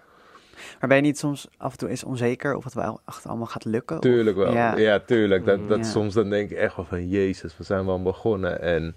Maar 0.80 0.88
ben 0.88 0.96
je 0.96 1.02
niet 1.02 1.18
soms 1.18 1.48
af 1.56 1.72
en 1.72 1.78
toe 1.78 1.88
eens 1.88 2.04
onzeker 2.04 2.54
of 2.54 2.64
het 2.64 2.74
wel 2.74 3.00
echt 3.06 3.26
allemaal 3.26 3.46
gaat 3.46 3.64
lukken? 3.64 3.96
Of- 3.96 4.02
Tuurlijk 4.02 4.36
wel. 4.36 4.52
Ja. 4.52 4.76
Ja, 4.76 4.98
tuurlijk. 4.98 5.44
Dat, 5.44 5.68
dat 5.68 5.78
Ja. 5.78 5.84
Soms 5.84 6.14
dan 6.14 6.30
denk 6.30 6.50
ik 6.50 6.56
echt 6.56 6.76
wel 6.76 6.84
van, 6.84 7.08
jezus, 7.08 7.56
we 7.56 7.64
zijn 7.64 7.86
wel 7.86 8.02
begonnen. 8.02 8.60
En 8.60 8.96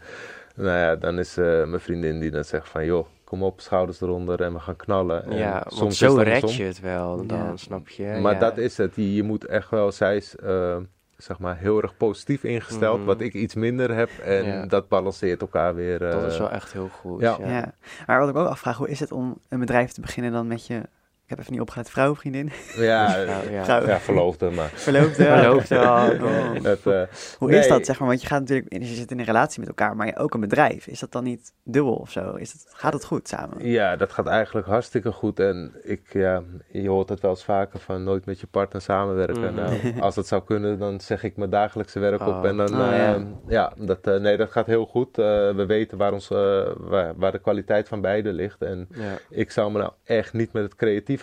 nou 0.55 0.77
ja, 0.77 0.95
dan 0.95 1.19
is 1.19 1.37
eh, 1.37 1.45
mijn 1.45 1.79
vriendin 1.79 2.19
die 2.19 2.31
dan 2.31 2.43
zegt 2.43 2.69
van, 2.69 2.85
joh, 2.85 3.05
kom 3.23 3.43
op, 3.43 3.61
schouders 3.61 4.01
eronder 4.01 4.41
en 4.41 4.53
we 4.53 4.59
gaan 4.59 4.75
knallen. 4.75 5.23
En 5.25 5.37
ja, 5.37 5.53
want 5.53 5.73
soms 5.73 5.97
zo 5.97 6.05
is 6.05 6.13
het 6.13 6.27
red 6.43 6.55
je 6.55 6.63
het 6.63 6.79
wel, 6.79 7.25
dan 7.25 7.37
Ja. 7.37 7.55
snap 7.57 7.89
je. 7.89 8.17
Maar 8.21 8.33
ja. 8.33 8.39
dat 8.39 8.57
is 8.57 8.77
het. 8.77 8.95
Je, 8.95 9.13
je 9.13 9.23
moet 9.23 9.45
echt 9.45 9.69
wel, 9.69 9.91
zij 9.91 10.15
is 10.15 10.35
eh, 10.35 10.77
zeg 11.23 11.39
maar 11.39 11.57
heel 11.57 11.81
erg 11.81 11.97
positief 11.97 12.43
ingesteld, 12.43 12.97
Mhm. 12.97 13.05
wat 13.05 13.21
ik 13.21 13.33
iets 13.33 13.55
minder 13.55 13.95
heb. 13.95 14.09
En 14.23 14.45
Ja. 14.45 14.65
dat 14.65 14.87
balanceert 14.87 15.41
elkaar 15.41 15.75
weer. 15.75 16.05
eh, 16.05 16.11
Dat 16.11 16.31
is 16.31 16.37
wel 16.37 16.49
echt 16.51 16.73
heel 16.73 16.89
goed. 16.89 17.21
ja. 17.21 17.37
Ja. 17.39 17.47
Ja. 17.49 17.73
Maar 18.07 18.19
wat 18.19 18.29
ik 18.29 18.35
ook 18.35 18.47
afvraag, 18.47 18.77
hoe 18.77 18.89
is 18.89 18.99
het 18.99 19.11
om 19.11 19.37
een 19.49 19.59
bedrijf 19.59 19.91
te 19.91 20.01
beginnen 20.01 20.31
dan 20.31 20.47
met 20.47 20.67
je, 20.67 20.81
heb 21.35 21.39
even 21.41 21.51
niet 21.51 21.61
opgelet, 21.61 21.89
vrouw, 21.89 22.15
vriendin, 22.15 22.51
Ja, 22.75 23.17
Ja, 23.17 23.41
ja. 23.51 23.63
Vrouw. 23.63 23.85
ja, 23.87 23.99
verloofde, 23.99 24.49
maar. 24.49 24.69
verloofde? 24.73 25.23
Verloofde. 25.23 25.75
Oh. 25.77 26.53
Het, 26.63 26.85
eh, 26.87 27.01
Hoe 27.37 27.49
Nee. 27.49 27.59
is 27.59 27.67
dat, 27.67 27.85
zeg 27.85 27.99
maar? 27.99 28.07
Want 28.07 28.21
je 28.21 28.27
gaat 28.27 28.39
natuurlijk, 28.39 28.73
je 28.73 28.85
zit 28.85 29.11
in 29.11 29.19
een 29.19 29.25
relatie 29.25 29.59
met 29.59 29.67
elkaar, 29.69 29.95
maar 29.95 30.07
je 30.07 30.17
ook 30.17 30.33
een 30.33 30.39
bedrijf. 30.39 30.87
Is 30.87 30.99
dat 30.99 31.11
dan 31.11 31.23
niet 31.23 31.53
dubbel 31.63 31.93
of 31.95 32.11
zo? 32.11 32.33
Is 32.35 32.51
het, 32.51 32.65
gaat 32.69 32.93
het 32.93 33.05
goed 33.05 33.27
samen? 33.27 33.65
ja, 33.69 33.95
dat 33.95 34.11
gaat 34.11 34.27
eigenlijk 34.27 34.67
hartstikke 34.67 35.11
goed. 35.11 35.39
En 35.39 35.71
ik, 35.83 36.01
ja, 36.13 36.43
je 36.71 36.89
hoort 36.89 37.09
het 37.09 37.19
wel 37.19 37.31
eens 37.31 37.43
vaker 37.43 37.79
van 37.79 38.03
nooit 38.03 38.25
met 38.25 38.39
je 38.39 38.47
partner 38.47 38.81
samenwerken. 38.81 39.53
Mhm. 39.53 39.55
Nou, 39.55 39.99
als 39.99 40.15
dat 40.15 40.27
zou 40.27 40.43
kunnen, 40.43 40.79
dan 40.79 40.99
zeg 41.01 41.23
ik 41.23 41.37
mijn 41.37 41.49
dagelijkse 41.49 41.99
werk 41.99 42.21
op. 42.21 42.27
Oh. 42.27 42.45
En 42.45 42.57
dan, 42.57 42.73
Oh, 42.73 42.77
ja. 42.79 43.13
eh, 43.15 43.21
ja, 43.47 43.73
dat, 43.77 44.07
eh, 44.07 44.15
nee, 44.19 44.37
dat 44.37 44.51
gaat 44.51 44.65
heel 44.65 44.85
goed. 44.85 45.17
Eh, 45.17 45.25
we 45.55 45.63
weten 45.67 45.97
waar, 45.97 46.13
ons, 46.13 46.29
eh, 46.31 46.61
waar, 46.77 47.13
waar 47.15 47.31
de 47.31 47.39
kwaliteit 47.39 47.87
van 47.87 48.01
beide 48.01 48.33
ligt. 48.33 48.61
En 48.61 48.87
Ja. 48.91 49.17
ik 49.29 49.51
zou 49.51 49.71
me 49.71 49.79
nou 49.79 49.91
echt 50.03 50.33
niet 50.33 50.53
met 50.53 50.63
het 50.63 50.75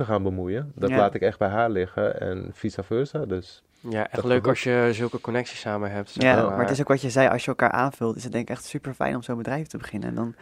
gaan 0.05 0.23
bemoeien. 0.23 0.73
Dat 0.75 0.91
Ja. 0.91 0.97
laat 0.97 1.15
ik 1.15 1.21
echt 1.23 1.39
bij 1.39 1.49
haar 1.49 1.71
liggen 1.71 2.21
en 2.21 2.51
vice 2.53 2.83
versa. 2.83 3.25
Dus 3.27 3.63
Ja, 3.81 4.03
echt 4.09 4.13
leuk 4.13 4.23
gebeurt. 4.23 4.47
als 4.47 4.63
je 4.63 4.89
zulke 4.93 5.21
connecties 5.21 5.61
samen 5.61 5.91
hebt. 5.91 6.11
zeg 6.11 6.23
Ja, 6.23 6.49
maar 6.49 6.61
het 6.61 6.71
is 6.71 6.81
ook 6.81 6.89
wat 6.89 7.01
je 7.01 7.11
zei, 7.11 7.29
als 7.29 7.43
je 7.43 7.49
elkaar 7.49 7.71
aanvult, 7.71 8.17
is 8.17 8.23
het 8.23 8.33
denk 8.33 8.49
ik 8.49 8.57
echt 8.57 8.65
super 8.65 8.95
fijn 8.95 9.15
om 9.15 9.23
zo'n 9.23 9.37
bedrijf 9.37 9.67
te 9.67 9.77
beginnen. 9.79 10.09
En 10.09 10.15
dan, 10.15 10.35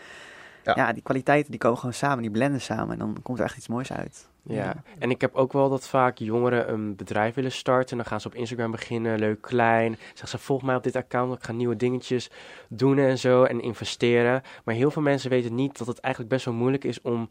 Ja. 0.64 0.72
ja. 0.76 0.92
die 0.92 1.02
kwaliteiten 1.02 1.50
die 1.50 1.60
komen 1.60 1.78
gewoon 1.78 1.94
samen, 1.94 2.22
die 2.22 2.30
blenden 2.30 2.60
samen 2.60 2.92
en 2.92 2.98
dan 2.98 3.16
komt 3.22 3.38
er 3.38 3.44
echt 3.44 3.56
iets 3.56 3.68
moois 3.68 3.92
uit. 3.92 4.28
Ja, 4.42 4.74
en 4.98 5.10
ik 5.10 5.20
heb 5.20 5.34
ook 5.34 5.52
wel 5.52 5.68
dat 5.68 5.88
vaak 5.88 6.18
jongeren 6.18 6.72
een 6.72 6.96
bedrijf 6.96 7.34
willen 7.34 7.52
starten. 7.52 7.96
Dan 7.96 8.06
gaan 8.06 8.20
ze 8.20 8.26
op 8.26 8.34
Instagram 8.34 8.70
beginnen, 8.70 9.18
leuk 9.18 9.40
klein. 9.40 9.96
Zeggen 10.08 10.28
ze, 10.28 10.38
volg 10.38 10.62
mij 10.62 10.74
op 10.76 10.82
dit 10.82 10.96
account, 10.96 11.34
ik 11.34 11.42
ga 11.44 11.52
nieuwe 11.52 11.76
dingetjes 11.76 12.30
doen 12.68 12.98
en 12.98 13.18
zo 13.18 13.44
en 13.44 13.60
investeren. 13.60 14.42
Maar 14.64 14.74
heel 14.74 14.90
veel 14.90 15.02
mensen 15.02 15.30
weten 15.30 15.54
niet 15.54 15.78
dat 15.78 15.86
het 15.86 16.00
eigenlijk 16.00 16.32
best 16.34 16.44
wel 16.44 16.54
moeilijk 16.54 16.84
is 16.84 17.00
om 17.00 17.28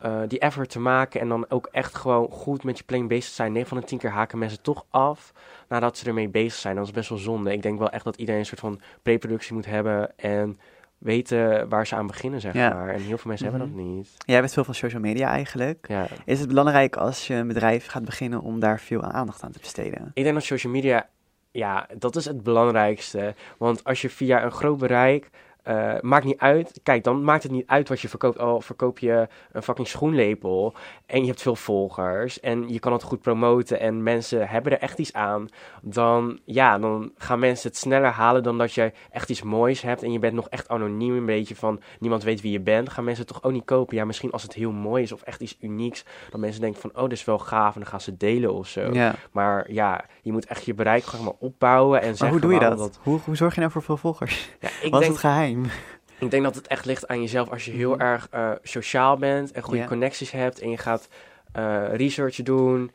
eh, 0.00 0.20
die 0.28 0.38
effort 0.38 0.70
te 0.70 0.80
maken. 0.80 1.20
En 1.20 1.28
dan 1.28 1.50
ook 1.50 1.68
echt 1.72 1.94
gewoon 1.94 2.30
goed 2.30 2.64
met 2.64 2.78
je 2.78 2.84
planning 2.84 3.10
bezig 3.10 3.28
te 3.28 3.34
zijn. 3.34 3.52
9 3.52 3.68
van 3.68 3.78
de 3.80 3.84
10 3.86 3.98
keer 3.98 4.10
haken 4.10 4.38
mensen 4.38 4.62
toch 4.62 4.84
af 4.90 5.32
nadat 5.68 5.96
ze 5.98 6.06
ermee 6.06 6.28
bezig 6.28 6.60
zijn. 6.60 6.76
Dat 6.76 6.84
is 6.84 6.90
best 6.90 7.08
wel 7.08 7.18
zonde. 7.18 7.52
Ik 7.52 7.62
denk 7.62 7.78
wel 7.78 7.90
echt 7.90 8.04
dat 8.04 8.16
iedereen 8.16 8.40
een 8.40 8.46
soort 8.46 8.60
van 8.60 8.80
pre-productie 9.02 9.54
moet 9.54 9.66
hebben 9.66 10.16
en 10.18 10.58
weten 10.98 11.68
waar 11.68 11.86
ze 11.86 11.94
aan 11.94 12.06
beginnen, 12.06 12.40
zeg 12.40 12.54
Ja. 12.54 12.68
maar. 12.74 12.88
En 12.88 13.00
heel 13.00 13.18
veel 13.18 13.28
mensen 13.30 13.50
hebben 13.50 13.68
dat 13.68 13.84
niet. 13.84 14.14
Jij 14.26 14.40
bent 14.40 14.52
veel 14.52 14.64
van 14.64 14.74
social 14.74 15.00
media 15.00 15.28
eigenlijk. 15.28 15.88
Ja. 15.88 16.06
Is 16.24 16.38
het 16.40 16.48
belangrijk 16.48 16.96
als 16.96 17.26
je 17.26 17.34
een 17.34 17.46
bedrijf 17.46 17.86
gaat 17.86 18.04
beginnen 18.04 18.40
om 18.40 18.60
daar 18.60 18.80
veel 18.80 19.02
aandacht 19.02 19.42
aan 19.42 19.52
te 19.52 19.58
besteden? 19.58 20.10
Ik 20.14 20.22
denk 20.22 20.34
dat 20.34 20.44
social 20.44 20.72
media, 20.72 21.08
ja, 21.50 21.86
dat 21.98 22.16
is 22.16 22.24
het 22.24 22.42
belangrijkste. 22.42 23.34
Want 23.58 23.84
als 23.84 24.02
je 24.02 24.10
via 24.10 24.44
een 24.44 24.50
groot 24.52 24.78
bereik, 24.78 25.30
eh, 25.68 25.94
maakt 26.00 26.24
niet 26.24 26.38
uit. 26.38 26.80
Kijk, 26.82 27.04
dan 27.04 27.24
maakt 27.24 27.42
het 27.42 27.52
niet 27.52 27.66
uit 27.66 27.88
wat 27.88 28.00
je 28.00 28.08
verkoopt. 28.08 28.38
Al 28.38 28.60
verkoop 28.60 28.98
je 28.98 29.28
een 29.52 29.62
fucking 29.62 29.88
schoenlepel 29.88 30.74
en 31.06 31.20
je 31.20 31.26
hebt 31.26 31.42
veel 31.42 31.56
volgers 31.56 32.40
en 32.40 32.68
je 32.68 32.78
kan 32.78 32.92
het 32.92 33.02
goed 33.02 33.20
promoten 33.20 33.80
en 33.80 34.02
mensen 34.02 34.48
hebben 34.48 34.72
er 34.72 34.78
echt 34.78 34.98
iets 34.98 35.12
aan. 35.12 35.48
Dan, 35.82 36.38
ja, 36.44 36.78
dan 36.78 37.12
gaan 37.16 37.38
mensen 37.38 37.68
het 37.68 37.78
sneller 37.78 38.10
halen 38.10 38.42
dan 38.42 38.58
dat 38.58 38.72
je 38.72 38.92
echt 39.10 39.30
iets 39.30 39.42
moois 39.42 39.82
hebt 39.82 40.02
en 40.02 40.12
je 40.12 40.18
bent 40.18 40.34
nog 40.34 40.48
echt 40.48 40.68
anoniem 40.68 41.16
een 41.16 41.26
beetje 41.26 41.56
van 41.56 41.80
niemand 41.98 42.22
weet 42.22 42.40
wie 42.40 42.52
je 42.52 42.60
bent. 42.60 42.90
Gaan 42.90 43.04
mensen 43.04 43.24
het 43.24 43.34
toch 43.34 43.42
ook 43.42 43.52
niet 43.52 43.64
kopen? 43.64 43.96
Ja, 43.96 44.04
misschien 44.04 44.32
als 44.32 44.42
het 44.42 44.54
heel 44.54 44.72
mooi 44.72 45.02
is 45.02 45.12
of 45.12 45.22
echt 45.22 45.40
iets 45.40 45.56
unieks, 45.60 46.04
dan 46.30 46.40
mensen 46.40 46.60
denken 46.60 46.80
van, 46.80 46.90
oh, 46.94 47.02
dit 47.02 47.12
is 47.12 47.24
wel 47.24 47.38
gaaf 47.38 47.74
en 47.74 47.80
dan 47.80 47.90
gaan 47.90 48.00
ze 48.00 48.16
delen 48.16 48.54
of 48.54 48.68
zo. 48.68 48.92
Ja. 48.92 49.14
Maar 49.32 49.72
ja, 49.72 50.04
je 50.22 50.32
moet 50.32 50.46
echt 50.46 50.64
je 50.64 50.74
bereik 50.74 51.04
gewoon 51.04 51.24
maar 51.24 51.34
opbouwen 51.38 52.00
en 52.00 52.14
Maar 52.18 52.30
hoe 52.30 52.40
doe 52.40 52.52
je 52.52 52.60
dat? 52.60 52.98
Hoe, 53.02 53.20
hoe 53.24 53.36
zorg 53.36 53.54
je 53.54 53.60
nou 53.60 53.72
voor 53.72 53.82
veel 53.82 53.96
volgers? 53.96 54.50
Ja, 54.60 54.68
ik, 54.82 54.90
Wat 54.90 55.00
is 55.00 55.06
denk, 55.06 55.12
het 55.12 55.32
geheim? 55.32 55.57
ik 56.18 56.30
denk 56.30 56.42
dat 56.44 56.54
het 56.54 56.66
echt 56.66 56.84
ligt 56.84 57.08
aan 57.08 57.20
jezelf. 57.20 57.50
Als 57.50 57.64
je 57.64 57.70
heel 57.70 57.92
Mhm. 57.92 58.00
erg 58.00 58.28
eh, 58.30 58.50
sociaal 58.62 59.16
bent 59.16 59.52
en 59.52 59.62
goede 59.62 59.80
Ja. 59.80 59.86
connecties 59.86 60.30
hebt 60.30 60.58
en 60.60 60.70
je 60.70 60.76
gaat 60.78 61.08
eh 61.52 61.84
research 61.94 62.36
doen 62.36 62.90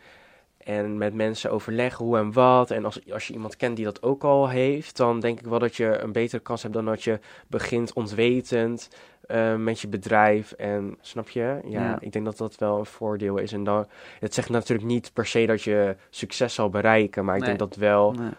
en 0.58 0.98
met 0.98 1.14
mensen 1.14 1.52
overleggen 1.52 2.06
hoe 2.06 2.18
en 2.18 2.32
wat. 2.34 2.72
En 2.72 2.86
als, 2.86 3.12
als 3.12 3.28
je 3.28 3.34
iemand 3.34 3.56
kent 3.56 3.76
die 3.76 3.86
dat 3.86 4.04
ook 4.04 4.24
al 4.24 4.50
heeft, 4.50 4.98
dan 4.98 5.20
denk 5.20 5.40
ik 5.40 5.46
wel 5.46 5.60
dat 5.60 5.76
je 5.76 5.98
een 6.02 6.12
betere 6.12 6.42
kans 6.42 6.62
hebt 6.62 6.74
dan 6.74 6.86
dat 6.86 7.04
je 7.04 7.20
begint 7.48 7.94
ontwetend 7.94 8.90
eh, 9.28 9.56
met 9.56 9.80
je 9.80 9.88
bedrijf. 9.88 10.52
En 10.52 10.98
snap 11.02 11.30
je? 11.30 11.60
Ja, 11.66 11.82
Ja. 11.82 11.98
ik 12.00 12.12
denk 12.12 12.26
dat 12.26 12.38
dat 12.38 12.56
wel 12.56 12.78
een 12.80 12.86
voordeel 12.86 13.38
is. 13.38 13.52
En 13.54 13.64
dan, 13.64 13.88
het 14.20 14.34
zegt 14.34 14.50
natuurlijk 14.50 14.88
niet 14.88 15.12
per 15.14 15.26
se 15.26 15.46
dat 15.46 15.62
je 15.64 15.96
succes 16.10 16.54
zal 16.54 16.70
bereiken, 16.70 17.26
maar 17.26 17.36
ik 17.36 17.40
Nee. 17.42 17.50
denk 17.50 17.70
dat 17.70 17.76
wel 17.80 18.12
Nee. 18.12 18.30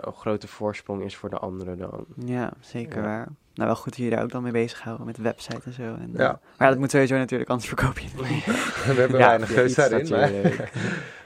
een 0.00 0.12
grote 0.12 0.48
voorsprong 0.48 1.02
is 1.02 1.16
voor 1.16 1.30
de 1.30 1.38
anderen 1.38 1.78
dan. 1.78 2.04
Ja, 2.24 2.52
zeker 2.60 2.96
Ja. 3.02 3.06
waar. 3.08 3.28
Nou, 3.54 3.68
wel 3.68 3.76
goed 3.76 3.84
dat 3.84 3.96
jullie 3.96 4.14
daar 4.14 4.22
ook 4.22 4.30
dan 4.30 4.42
mee 4.42 4.52
bezighouden 4.52 5.06
met 5.06 5.16
de 5.16 5.22
website 5.22 5.60
en 5.64 5.72
zo. 5.72 5.82
En, 5.82 6.10
Ja. 6.16 6.18
eh, 6.18 6.28
maar 6.28 6.38
ja, 6.58 6.68
dat 6.68 6.78
moet 6.78 6.90
sowieso 6.90 7.16
natuurlijk, 7.16 7.50
anders 7.50 7.68
verkoop 7.68 7.98
je 7.98 8.08
het 8.16 8.30
niet. 8.30 8.44
We 8.86 8.92
hebben 9.00 9.18
weinig 9.18 9.48
ja, 9.48 9.54
keus 9.54 9.74
daarin. 9.74 10.08
Maar... 10.10 10.30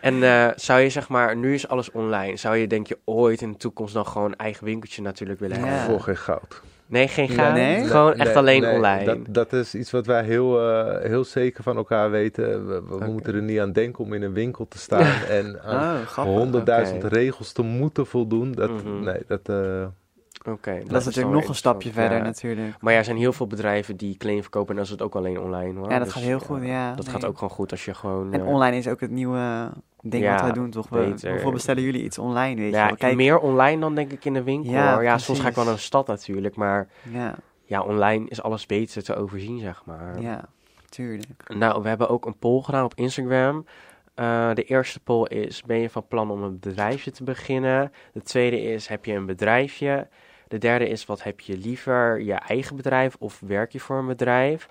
En 0.01 0.23
eh, 0.23 0.49
zou 0.57 0.81
je 0.81 0.89
zeg 0.91 1.09
maar, 1.09 1.37
nu 1.37 1.55
is 1.55 1.69
alles 1.69 1.91
online. 1.91 2.37
Zou 2.37 2.57
je 2.57 2.67
denk 2.67 2.87
je 2.87 2.99
ooit 3.05 3.41
in 3.43 3.51
de 3.53 3.57
toekomst 3.59 3.95
dan 3.95 4.07
gewoon 4.07 4.31
een 4.31 4.37
eigen 4.37 4.65
winkeltje 4.65 5.03
natuurlijk 5.03 5.41
willen 5.41 5.59
Ja. 5.59 5.65
hebben? 5.67 5.85
Voor 5.91 6.01
geen 6.01 6.17
goud. 6.17 6.63
Nee, 6.87 7.09
geen 7.09 7.29
gaan. 7.29 7.53
Nee? 7.53 7.85
Gewoon 7.85 8.15
echt 8.15 8.37
alleen 8.37 8.61
nee, 8.63 8.75
online. 8.75 9.05
Dat, 9.05 9.19
dat 9.29 9.53
is 9.53 9.75
iets 9.75 9.91
wat 9.91 10.07
wij 10.07 10.25
heel, 10.25 10.71
eh, 10.71 11.05
heel 11.09 11.25
zeker 11.25 11.63
van 11.63 11.77
elkaar 11.77 12.11
weten. 12.11 12.67
We, 12.69 12.83
we 12.99 13.05
moeten 13.07 13.35
er 13.35 13.43
niet 13.43 13.59
aan 13.61 13.73
denken 13.73 14.05
om 14.05 14.13
in 14.13 14.23
een 14.23 14.33
winkel 14.33 14.69
te 14.69 14.79
staan 14.79 15.23
en 15.39 15.61
aan 15.63 15.97
Oh, 16.01 16.15
honderdduizend 16.25 17.05
oké. 17.05 17.15
regels 17.15 17.53
te 17.53 17.63
moeten 17.63 18.07
voldoen. 18.07 18.53
Dat, 18.53 18.71
Mhm. 18.71 19.03
Nee, 19.05 19.23
dat... 19.27 19.49
eh, 20.45 20.53
Oké, 20.53 20.83
Dat 20.87 21.01
is 21.01 21.05
natuurlijk 21.05 21.35
nog 21.35 21.49
een 21.49 21.55
stapje 21.55 21.93
verder 21.93 22.19
ja. 22.19 22.25
natuurlijk. 22.25 22.77
Maar 22.81 22.93
ja, 22.93 22.99
er 22.99 23.05
zijn 23.05 23.17
heel 23.17 23.33
veel 23.33 23.47
bedrijven 23.47 23.97
die 23.97 24.17
kleding 24.17 24.43
verkopen 24.43 24.69
en 24.69 24.75
dan 24.75 24.85
is 24.85 24.91
het 24.91 25.03
ook 25.03 25.15
alleen 25.15 25.41
online 25.41 25.79
hoor. 25.79 25.91
Ja, 25.91 25.97
dat 25.97 26.05
Dus, 26.05 26.13
gaat 26.13 26.23
heel 26.23 26.39
goed, 26.39 26.63
ja. 26.63 26.95
Dat 26.95 27.05
nee. 27.05 27.15
gaat 27.15 27.25
ook 27.25 27.35
gewoon 27.35 27.55
goed 27.55 27.71
als 27.71 27.85
je 27.85 27.95
gewoon... 27.95 28.33
En 28.33 28.41
eh, 28.41 28.47
online 28.47 28.77
is 28.77 28.89
ook 28.89 29.01
het 29.01 29.11
nieuwe 29.11 29.71
ding 30.01 30.23
Ja, 30.23 30.33
wat 30.33 30.41
wij 30.41 30.53
doen, 30.53 30.71
toch? 30.71 30.89
We, 30.89 31.15
hoeveel 31.31 31.53
bestellen 31.53 31.83
jullie 31.83 32.03
iets 32.03 32.19
online, 32.19 32.61
weet 32.61 32.71
je 32.71 32.77
ja? 32.77 32.89
Kijk, 32.89 33.17
meer 33.17 33.39
online 33.39 33.81
dan 33.81 33.95
denk 33.95 34.13
ik 34.13 34.25
in 34.25 34.33
de 34.33 34.43
winkel. 34.43 34.73
Ja, 34.73 34.95
hoor. 34.95 35.03
ja 35.03 35.19
soms 35.19 35.41
ga 35.41 35.49
ik 35.49 35.55
wel 35.55 35.65
naar 35.65 35.75
de 35.75 35.81
stad 35.81 36.07
natuurlijk, 36.07 36.57
maar 36.57 36.89
ja, 37.13 37.35
ja, 37.65 37.83
online 37.83 38.29
is 38.29 38.43
alles 38.43 38.67
beter 38.67 39.03
te 39.03 39.15
overzien, 39.17 39.59
zeg 39.59 39.83
maar. 39.85 40.21
ja, 40.21 40.45
tuurlijk. 40.89 41.55
Nou, 41.55 41.83
we 41.83 41.89
hebben 41.89 42.09
ook 42.09 42.27
een 42.27 42.39
poll 42.39 42.63
gedaan 42.63 42.85
op 42.85 42.95
Instagram. 42.95 43.65
Eh, 44.19 44.55
de 44.55 44.63
eerste 44.63 45.01
poll 45.01 45.27
is: 45.27 45.63
ben 45.63 45.79
je 45.79 45.91
van 45.91 46.07
plan 46.07 46.31
om 46.31 46.43
een 46.43 46.59
bedrijfje 46.61 47.11
te 47.11 47.25
beginnen? 47.25 47.93
De 48.13 48.23
tweede 48.23 48.63
is: 48.63 48.87
heb 48.87 49.05
je 49.05 49.13
een 49.13 49.27
bedrijfje? 49.27 50.09
De 50.49 50.59
derde 50.59 50.89
is: 50.89 51.07
wat 51.07 51.23
heb 51.23 51.41
je 51.41 51.57
liever? 51.57 52.21
Je 52.21 52.35
eigen 52.35 52.77
bedrijf 52.77 53.17
of 53.19 53.41
werk 53.47 53.73
je 53.73 53.81
voor 53.81 53.99
een 53.99 54.07
bedrijf? 54.07 54.69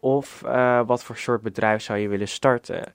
Of 0.00 0.42
eh, 0.42 0.80
wat 0.86 1.04
voor 1.04 1.16
soort 1.16 1.42
bedrijf 1.42 1.82
zou 1.82 1.98
je 1.98 2.08
willen 2.08 2.28
starten? 2.28 2.92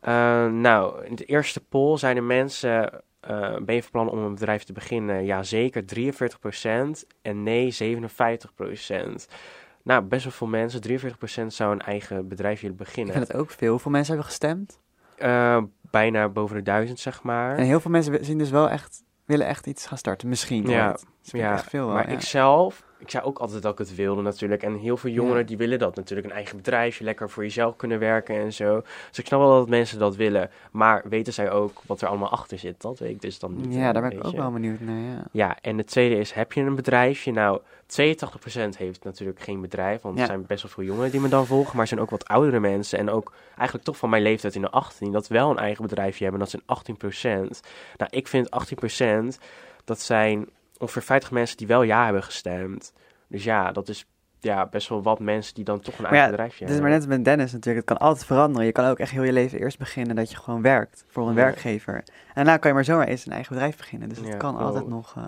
Eh, 0.00 0.46
nou, 0.46 1.04
in 1.04 1.14
de 1.14 1.24
eerste 1.24 1.60
poll 1.60 1.96
zijn 1.96 2.14
de 2.14 2.20
mensen: 2.20 3.02
eh, 3.20 3.56
ben 3.56 3.74
je 3.74 3.82
van 3.82 3.90
plan 3.90 4.10
om 4.10 4.18
een 4.18 4.34
bedrijf 4.34 4.64
te 4.64 4.72
beginnen? 4.72 5.24
Ja, 5.24 5.42
zeker 5.42 5.84
43% 5.84 7.06
en 7.22 7.42
nee 7.42 7.72
57%. 7.72 9.28
Nou, 9.82 10.02
best 10.02 10.24
wel 10.24 10.32
veel 10.32 10.46
mensen, 10.46 10.80
43% 10.80 11.46
zou 11.46 11.72
een 11.72 11.80
eigen 11.80 12.28
bedrijf 12.28 12.60
willen 12.60 12.76
Ik 12.76 12.84
beginnen. 12.84 13.14
vind 13.14 13.28
het 13.28 13.36
ook 13.36 13.50
veel. 13.50 13.70
Hoeveel 13.70 13.90
mensen 13.90 14.14
hebben 14.14 14.30
gestemd? 14.30 14.80
Bijna 15.90 16.28
boven 16.28 16.56
de 16.56 16.62
duizend, 16.62 16.98
zeg 16.98 17.22
maar. 17.22 17.56
En 17.56 17.64
heel 17.64 17.80
veel 17.80 17.90
mensen 17.90 18.24
zien 18.24 18.38
dus 18.38 18.50
wel 18.50 18.70
echt, 18.70 19.02
willen 19.26 19.46
echt 19.46 19.66
iets 19.66 19.86
gaan 19.86 19.98
starten. 19.98 20.28
Misschien 20.28 20.66
Ja, 20.66 20.96
ja, 21.22 21.52
echt 21.52 21.68
veel 21.68 21.86
wel, 21.86 21.94
maar 21.94 22.08
ja. 22.08 22.14
ik 22.14 22.20
zelf, 22.20 22.84
ik 22.98 23.10
zei 23.10 23.24
ook 23.24 23.38
altijd 23.38 23.62
dat 23.62 23.72
ik 23.72 23.78
het 23.78 23.94
wilde 23.94 24.22
natuurlijk. 24.22 24.62
En 24.62 24.74
heel 24.74 24.96
veel 24.96 25.10
jongeren 25.10 25.38
Ja. 25.40 25.46
die 25.46 25.56
willen 25.56 25.78
dat 25.78 25.96
natuurlijk. 25.96 26.28
Een 26.28 26.34
eigen 26.34 26.56
bedrijfje, 26.56 27.04
lekker 27.04 27.30
voor 27.30 27.42
jezelf 27.42 27.76
kunnen 27.76 27.98
werken 27.98 28.36
en 28.36 28.52
zo. 28.52 28.82
Dus 29.08 29.18
ik 29.18 29.26
snap 29.26 29.40
wel 29.40 29.58
dat 29.58 29.68
mensen 29.68 29.98
dat 29.98 30.16
willen. 30.16 30.50
Maar 30.70 31.02
weten 31.08 31.32
zij 31.32 31.50
ook 31.50 31.80
wat 31.86 32.00
er 32.00 32.08
allemaal 32.08 32.30
achter 32.30 32.58
zit? 32.58 32.80
Dat 32.80 32.98
weet 32.98 33.10
ik 33.10 33.20
dus 33.20 33.38
dan 33.38 33.56
niet. 33.56 33.74
Ja, 33.74 33.92
daar 33.92 34.02
ben 34.02 34.12
ik 34.18 34.26
ook 34.26 34.36
wel 34.36 34.52
benieuwd 34.52 34.80
naar, 34.80 34.98
ja. 35.00 35.24
Ja, 35.32 35.56
en 35.60 35.76
de 35.76 35.84
tweede 35.84 36.18
is, 36.18 36.32
heb 36.32 36.52
je 36.52 36.60
een 36.60 36.74
bedrijfje? 36.74 37.32
Nou, 37.32 37.60
82% 37.86 38.76
heeft 38.78 39.04
natuurlijk 39.04 39.40
geen 39.40 39.60
bedrijf, 39.60 40.02
want 40.02 40.14
Ja. 40.16 40.20
er 40.20 40.26
zijn 40.26 40.46
best 40.46 40.62
wel 40.62 40.70
veel 40.72 40.84
jongeren 40.84 41.10
die 41.10 41.20
me 41.20 41.28
dan 41.28 41.46
volgen, 41.46 41.72
maar 41.72 41.82
er 41.82 41.88
zijn 41.88 42.00
ook 42.00 42.10
wat 42.10 42.28
oudere 42.28 42.60
mensen 42.60 42.98
en 42.98 43.10
ook 43.10 43.32
eigenlijk 43.54 43.84
toch 43.84 43.96
van 43.96 44.10
mijn 44.10 44.22
leeftijd 44.22 44.54
in 44.54 44.60
de 44.60 44.70
18 44.70 45.12
dat 45.12 45.28
wel 45.28 45.50
een 45.50 45.58
eigen 45.58 45.82
bedrijfje 45.82 46.22
hebben, 46.22 46.40
dat 46.40 46.50
zijn 46.50 46.62
18%. 46.66 47.60
Nou, 47.96 48.10
ik 48.10 48.28
vind 48.28 48.50
18%, 48.50 49.38
dat 49.84 50.00
zijn 50.00 50.48
ongeveer 50.78 51.02
50 51.02 51.30
mensen 51.30 51.56
die 51.56 51.66
wel 51.66 51.82
ja 51.82 52.04
hebben 52.04 52.22
gestemd. 52.22 52.92
Dus 53.28 53.44
ja, 53.44 53.72
dat 53.72 53.88
is 53.88 54.06
ja, 54.40 54.66
best 54.66 54.88
wel 54.88 55.02
wat 55.02 55.18
mensen 55.20 55.54
die 55.54 55.64
dan 55.64 55.80
toch 55.80 55.98
een 55.98 56.04
eigen 56.04 56.22
ja, 56.24 56.30
bedrijfje 56.30 56.64
Het 56.64 56.74
is 56.74 56.80
maar 56.80 56.90
hebben. 56.90 57.08
net 57.08 57.16
met 57.16 57.26
Dennis 57.26 57.52
natuurlijk. 57.52 57.88
Het 57.88 57.98
kan 57.98 58.08
altijd 58.08 58.26
veranderen. 58.26 58.66
Je 58.66 58.72
kan 58.72 58.86
ook 58.86 58.98
echt 58.98 59.10
heel 59.10 59.22
je 59.22 59.32
leven 59.32 59.58
eerst 59.58 59.78
beginnen 59.78 60.16
dat 60.16 60.30
je 60.30 60.36
gewoon 60.36 60.62
werkt 60.62 61.04
voor 61.08 61.22
een 61.22 61.28
Ja. 61.28 61.34
werkgever. 61.34 61.94
En 61.94 62.04
daarna 62.34 62.56
kan 62.56 62.68
je 62.70 62.74
maar 62.76 62.84
zomaar 62.84 63.06
eens 63.06 63.26
een 63.26 63.32
eigen 63.32 63.52
bedrijf 63.52 63.76
beginnen. 63.76 64.08
Dus 64.08 64.18
het 64.18 64.26
Ja, 64.26 64.36
kan 64.36 64.56
altijd 64.56 64.88
nog 64.88 65.14
eh, 65.16 65.22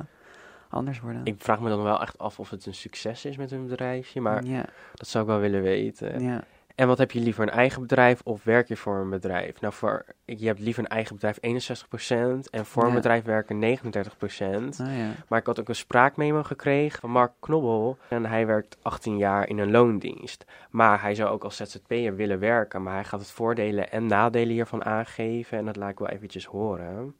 anders 0.68 1.00
worden. 1.00 1.20
Ik 1.24 1.34
vraag 1.38 1.60
me 1.60 1.68
dan 1.68 1.82
wel 1.82 2.00
echt 2.00 2.18
af 2.18 2.38
of 2.38 2.50
het 2.50 2.66
een 2.66 2.74
succes 2.74 3.24
is 3.24 3.36
met 3.36 3.50
hun 3.50 3.66
bedrijfje, 3.66 4.20
maar 4.20 4.44
ja, 4.44 4.64
dat 4.94 5.08
zou 5.08 5.24
ik 5.24 5.30
wel 5.30 5.40
willen 5.40 5.62
weten. 5.62 6.20
ja. 6.22 6.42
En 6.78 6.86
wat 6.86 6.98
heb 6.98 7.10
je 7.10 7.20
liever, 7.20 7.42
een 7.42 7.50
eigen 7.50 7.80
bedrijf 7.80 8.20
of 8.24 8.44
werk 8.44 8.68
je 8.68 8.76
voor 8.76 8.96
een 8.96 9.10
bedrijf? 9.10 9.60
Nou, 9.60 9.74
voor, 9.74 10.04
je 10.24 10.46
hebt 10.46 10.58
liever 10.58 10.82
een 10.84 10.88
eigen 10.90 11.14
bedrijf 11.14 11.38
61% 11.40 12.50
en 12.50 12.66
voor 12.66 12.82
een 12.82 12.88
Ja. 12.88 12.94
bedrijf 12.94 13.24
werken 13.24 13.58
39%. 13.58 14.80
Ah, 14.80 14.96
ja. 14.98 15.10
Maar 15.28 15.38
ik 15.38 15.46
had 15.46 15.60
ook 15.60 15.68
een 15.68 15.74
spraakmemo 15.74 16.42
gekregen 16.42 17.00
van 17.00 17.10
Mark 17.10 17.32
Knobbel. 17.40 17.98
En 18.08 18.24
hij 18.26 18.46
werkt 18.46 18.76
18 18.82 19.16
jaar 19.16 19.48
in 19.48 19.58
een 19.58 19.70
loondienst. 19.70 20.44
Maar 20.70 21.00
hij 21.02 21.14
zou 21.14 21.30
ook 21.30 21.44
als 21.44 21.56
ZZP'er 21.56 22.16
willen 22.16 22.38
werken. 22.38 22.82
Maar 22.82 22.94
hij 22.94 23.04
gaat 23.04 23.20
het 23.20 23.30
voordelen 23.30 23.90
en 23.90 24.06
nadelen 24.06 24.54
hiervan 24.54 24.84
aangeven. 24.84 25.58
En 25.58 25.64
dat 25.64 25.76
laat 25.76 25.90
ik 25.90 25.98
wel 25.98 26.08
eventjes 26.08 26.44
horen. 26.44 27.14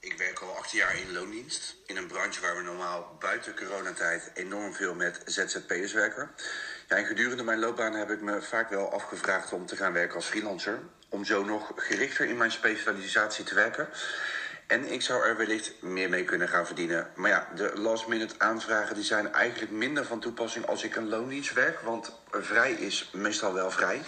Ik 0.00 0.14
werk 0.18 0.38
al 0.38 0.56
acht 0.58 0.70
jaar 0.70 0.96
in 1.00 1.12
loondienst. 1.12 1.76
In 1.86 1.96
een 1.96 2.06
branche 2.06 2.40
waar 2.40 2.56
we 2.56 2.62
normaal 2.62 3.16
buiten 3.18 3.54
coronatijd 3.56 4.30
enorm 4.34 4.72
veel 4.72 4.94
met 4.94 5.22
ZZP'ers 5.24 5.92
werken. 5.92 6.30
Ja, 6.88 6.96
en 6.96 7.06
gedurende 7.06 7.42
mijn 7.42 7.58
loopbaan 7.58 7.94
heb 7.94 8.10
ik 8.10 8.20
me 8.20 8.42
vaak 8.42 8.70
wel 8.70 8.92
afgevraagd 8.92 9.52
om 9.52 9.66
te 9.66 9.76
gaan 9.76 9.92
werken 9.92 10.16
als 10.16 10.26
freelancer. 10.26 10.78
Om 11.08 11.24
zo 11.24 11.44
nog 11.44 11.72
gerichter 11.76 12.26
in 12.26 12.36
mijn 12.36 12.50
specialisatie 12.50 13.44
te 13.44 13.54
werken. 13.54 13.88
En 14.66 14.92
ik 14.92 15.02
zou 15.02 15.24
er 15.24 15.36
wellicht 15.36 15.82
meer 15.82 16.08
mee 16.08 16.24
kunnen 16.24 16.48
gaan 16.48 16.66
verdienen. 16.66 17.10
Maar 17.14 17.30
ja, 17.30 17.48
de 17.54 17.72
last 17.74 18.06
minute 18.06 18.34
aanvragen 18.38 18.94
die 18.94 19.04
zijn 19.04 19.32
eigenlijk 19.32 19.72
minder 19.72 20.04
van 20.04 20.20
toepassing 20.20 20.66
als 20.66 20.84
ik 20.84 20.96
een 20.96 21.08
loondienst 21.08 21.52
werk. 21.52 21.80
Want 21.80 22.12
vrij 22.30 22.72
is 22.72 23.10
meestal 23.12 23.52
wel 23.52 23.70
vrij. 23.70 24.02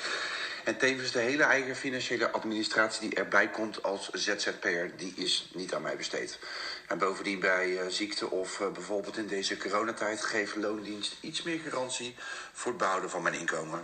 En 0.65 0.77
tevens 0.77 1.13
de 1.13 1.19
hele 1.19 1.43
eigen 1.43 1.77
financiële 1.77 2.31
administratie 2.31 3.09
die 3.09 3.19
erbij 3.19 3.49
komt 3.49 3.83
als 3.83 4.11
ZZP'er, 4.11 4.97
die 4.97 5.13
is 5.17 5.51
niet 5.55 5.75
aan 5.75 5.83
mij 5.83 5.97
besteed. 5.97 6.39
En 6.89 6.99
bovendien 6.99 7.41
bij 7.41 7.69
uh, 7.69 7.81
ziekte 7.89 8.31
of 8.31 8.61
uh, 8.61 8.73
bijvoorbeeld 8.73 9.19
in 9.19 9.27
deze 9.27 9.57
coronatijd 9.57 10.21
geeft 10.25 10.57
loondienst 10.57 11.19
iets 11.21 11.43
meer 11.43 11.59
garantie 11.59 12.15
voor 12.53 12.73
het 12.73 12.81
behouden 12.81 13.11
van 13.11 13.23
mijn 13.23 13.35
inkomen. 13.35 13.81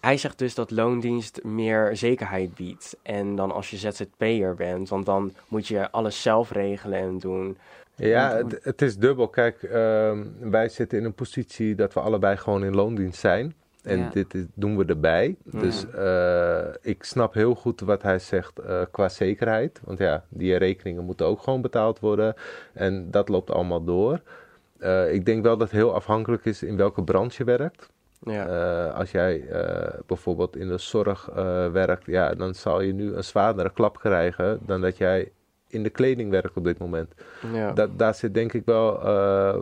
Hij 0.00 0.16
zegt 0.16 0.38
dus 0.38 0.54
dat 0.54 0.70
loondienst 0.70 1.42
meer 1.42 1.96
zekerheid 1.96 2.54
biedt. 2.54 2.96
En 3.02 3.36
dan 3.36 3.50
als 3.52 3.70
je 3.70 3.76
ZZP'er 3.76 4.54
bent, 4.54 4.88
want 4.88 5.06
dan 5.06 5.34
moet 5.48 5.66
je 5.66 5.90
alles 5.90 6.22
zelf 6.22 6.50
regelen 6.50 6.98
en 6.98 7.18
doen. 7.18 7.58
Ja, 7.94 8.36
het, 8.36 8.58
het 8.62 8.82
is 8.82 8.96
dubbel. 8.96 9.28
Kijk, 9.28 9.62
uh, 9.62 9.70
wij 10.38 10.68
zitten 10.68 10.98
in 10.98 11.04
een 11.04 11.14
positie 11.14 11.74
dat 11.74 11.92
we 11.92 12.00
allebei 12.00 12.36
gewoon 12.36 12.64
in 12.64 12.74
loondienst 12.74 13.20
zijn. 13.20 13.54
En 13.82 13.98
Ja. 13.98 14.08
dit 14.12 14.34
is- 14.34 14.44
doen 14.54 14.76
we 14.76 14.84
erbij. 14.84 15.36
Dus 15.44 15.84
uh, 15.96 16.58
ik 16.80 17.04
snap 17.04 17.34
heel 17.34 17.54
goed 17.54 17.80
wat 17.80 18.02
hij 18.02 18.18
zegt 18.18 18.60
uh, 18.66 18.80
qua 18.90 19.08
zekerheid. 19.08 19.80
Want 19.84 19.98
ja, 19.98 20.24
die 20.28 20.56
rekeningen 20.56 21.04
moeten 21.04 21.26
ook 21.26 21.42
gewoon 21.42 21.62
betaald 21.62 22.00
worden. 22.00 22.34
En 22.72 23.10
dat 23.10 23.28
loopt 23.28 23.50
allemaal 23.50 23.84
door. 23.84 24.20
Uh, 24.78 25.12
ik 25.12 25.24
denk 25.26 25.42
wel 25.42 25.56
dat 25.56 25.68
het 25.68 25.76
heel 25.76 25.94
afhankelijk 25.94 26.44
is 26.44 26.62
in 26.62 26.76
welke 26.76 27.02
branche 27.02 27.34
je 27.38 27.44
werkt. 27.44 27.88
Ja. 28.24 28.86
Als 28.88 29.10
jij 29.10 29.44
bijvoorbeeld 30.06 30.56
in 30.56 30.68
de 30.68 30.78
zorg 30.78 31.26
werkt, 31.72 32.06
ja, 32.06 32.34
dan 32.34 32.54
zal 32.54 32.80
je 32.80 32.92
nu 32.92 33.14
een 33.14 33.24
zwaardere 33.24 33.70
klap 33.72 33.98
krijgen 33.98 34.58
dan 34.66 34.80
dat 34.80 34.96
jij 34.96 35.32
in 35.68 35.82
de 35.82 35.90
kleding 35.90 36.30
werkt 36.30 36.56
op 36.56 36.64
dit 36.64 36.78
moment. 36.78 37.12
ja. 37.52 37.72
Da 37.72 37.86
daar 37.96 38.14
zit 38.14 38.34
denk 38.34 38.52
ik 38.52 38.64
wel 38.64 39.06
uh, 39.06 39.56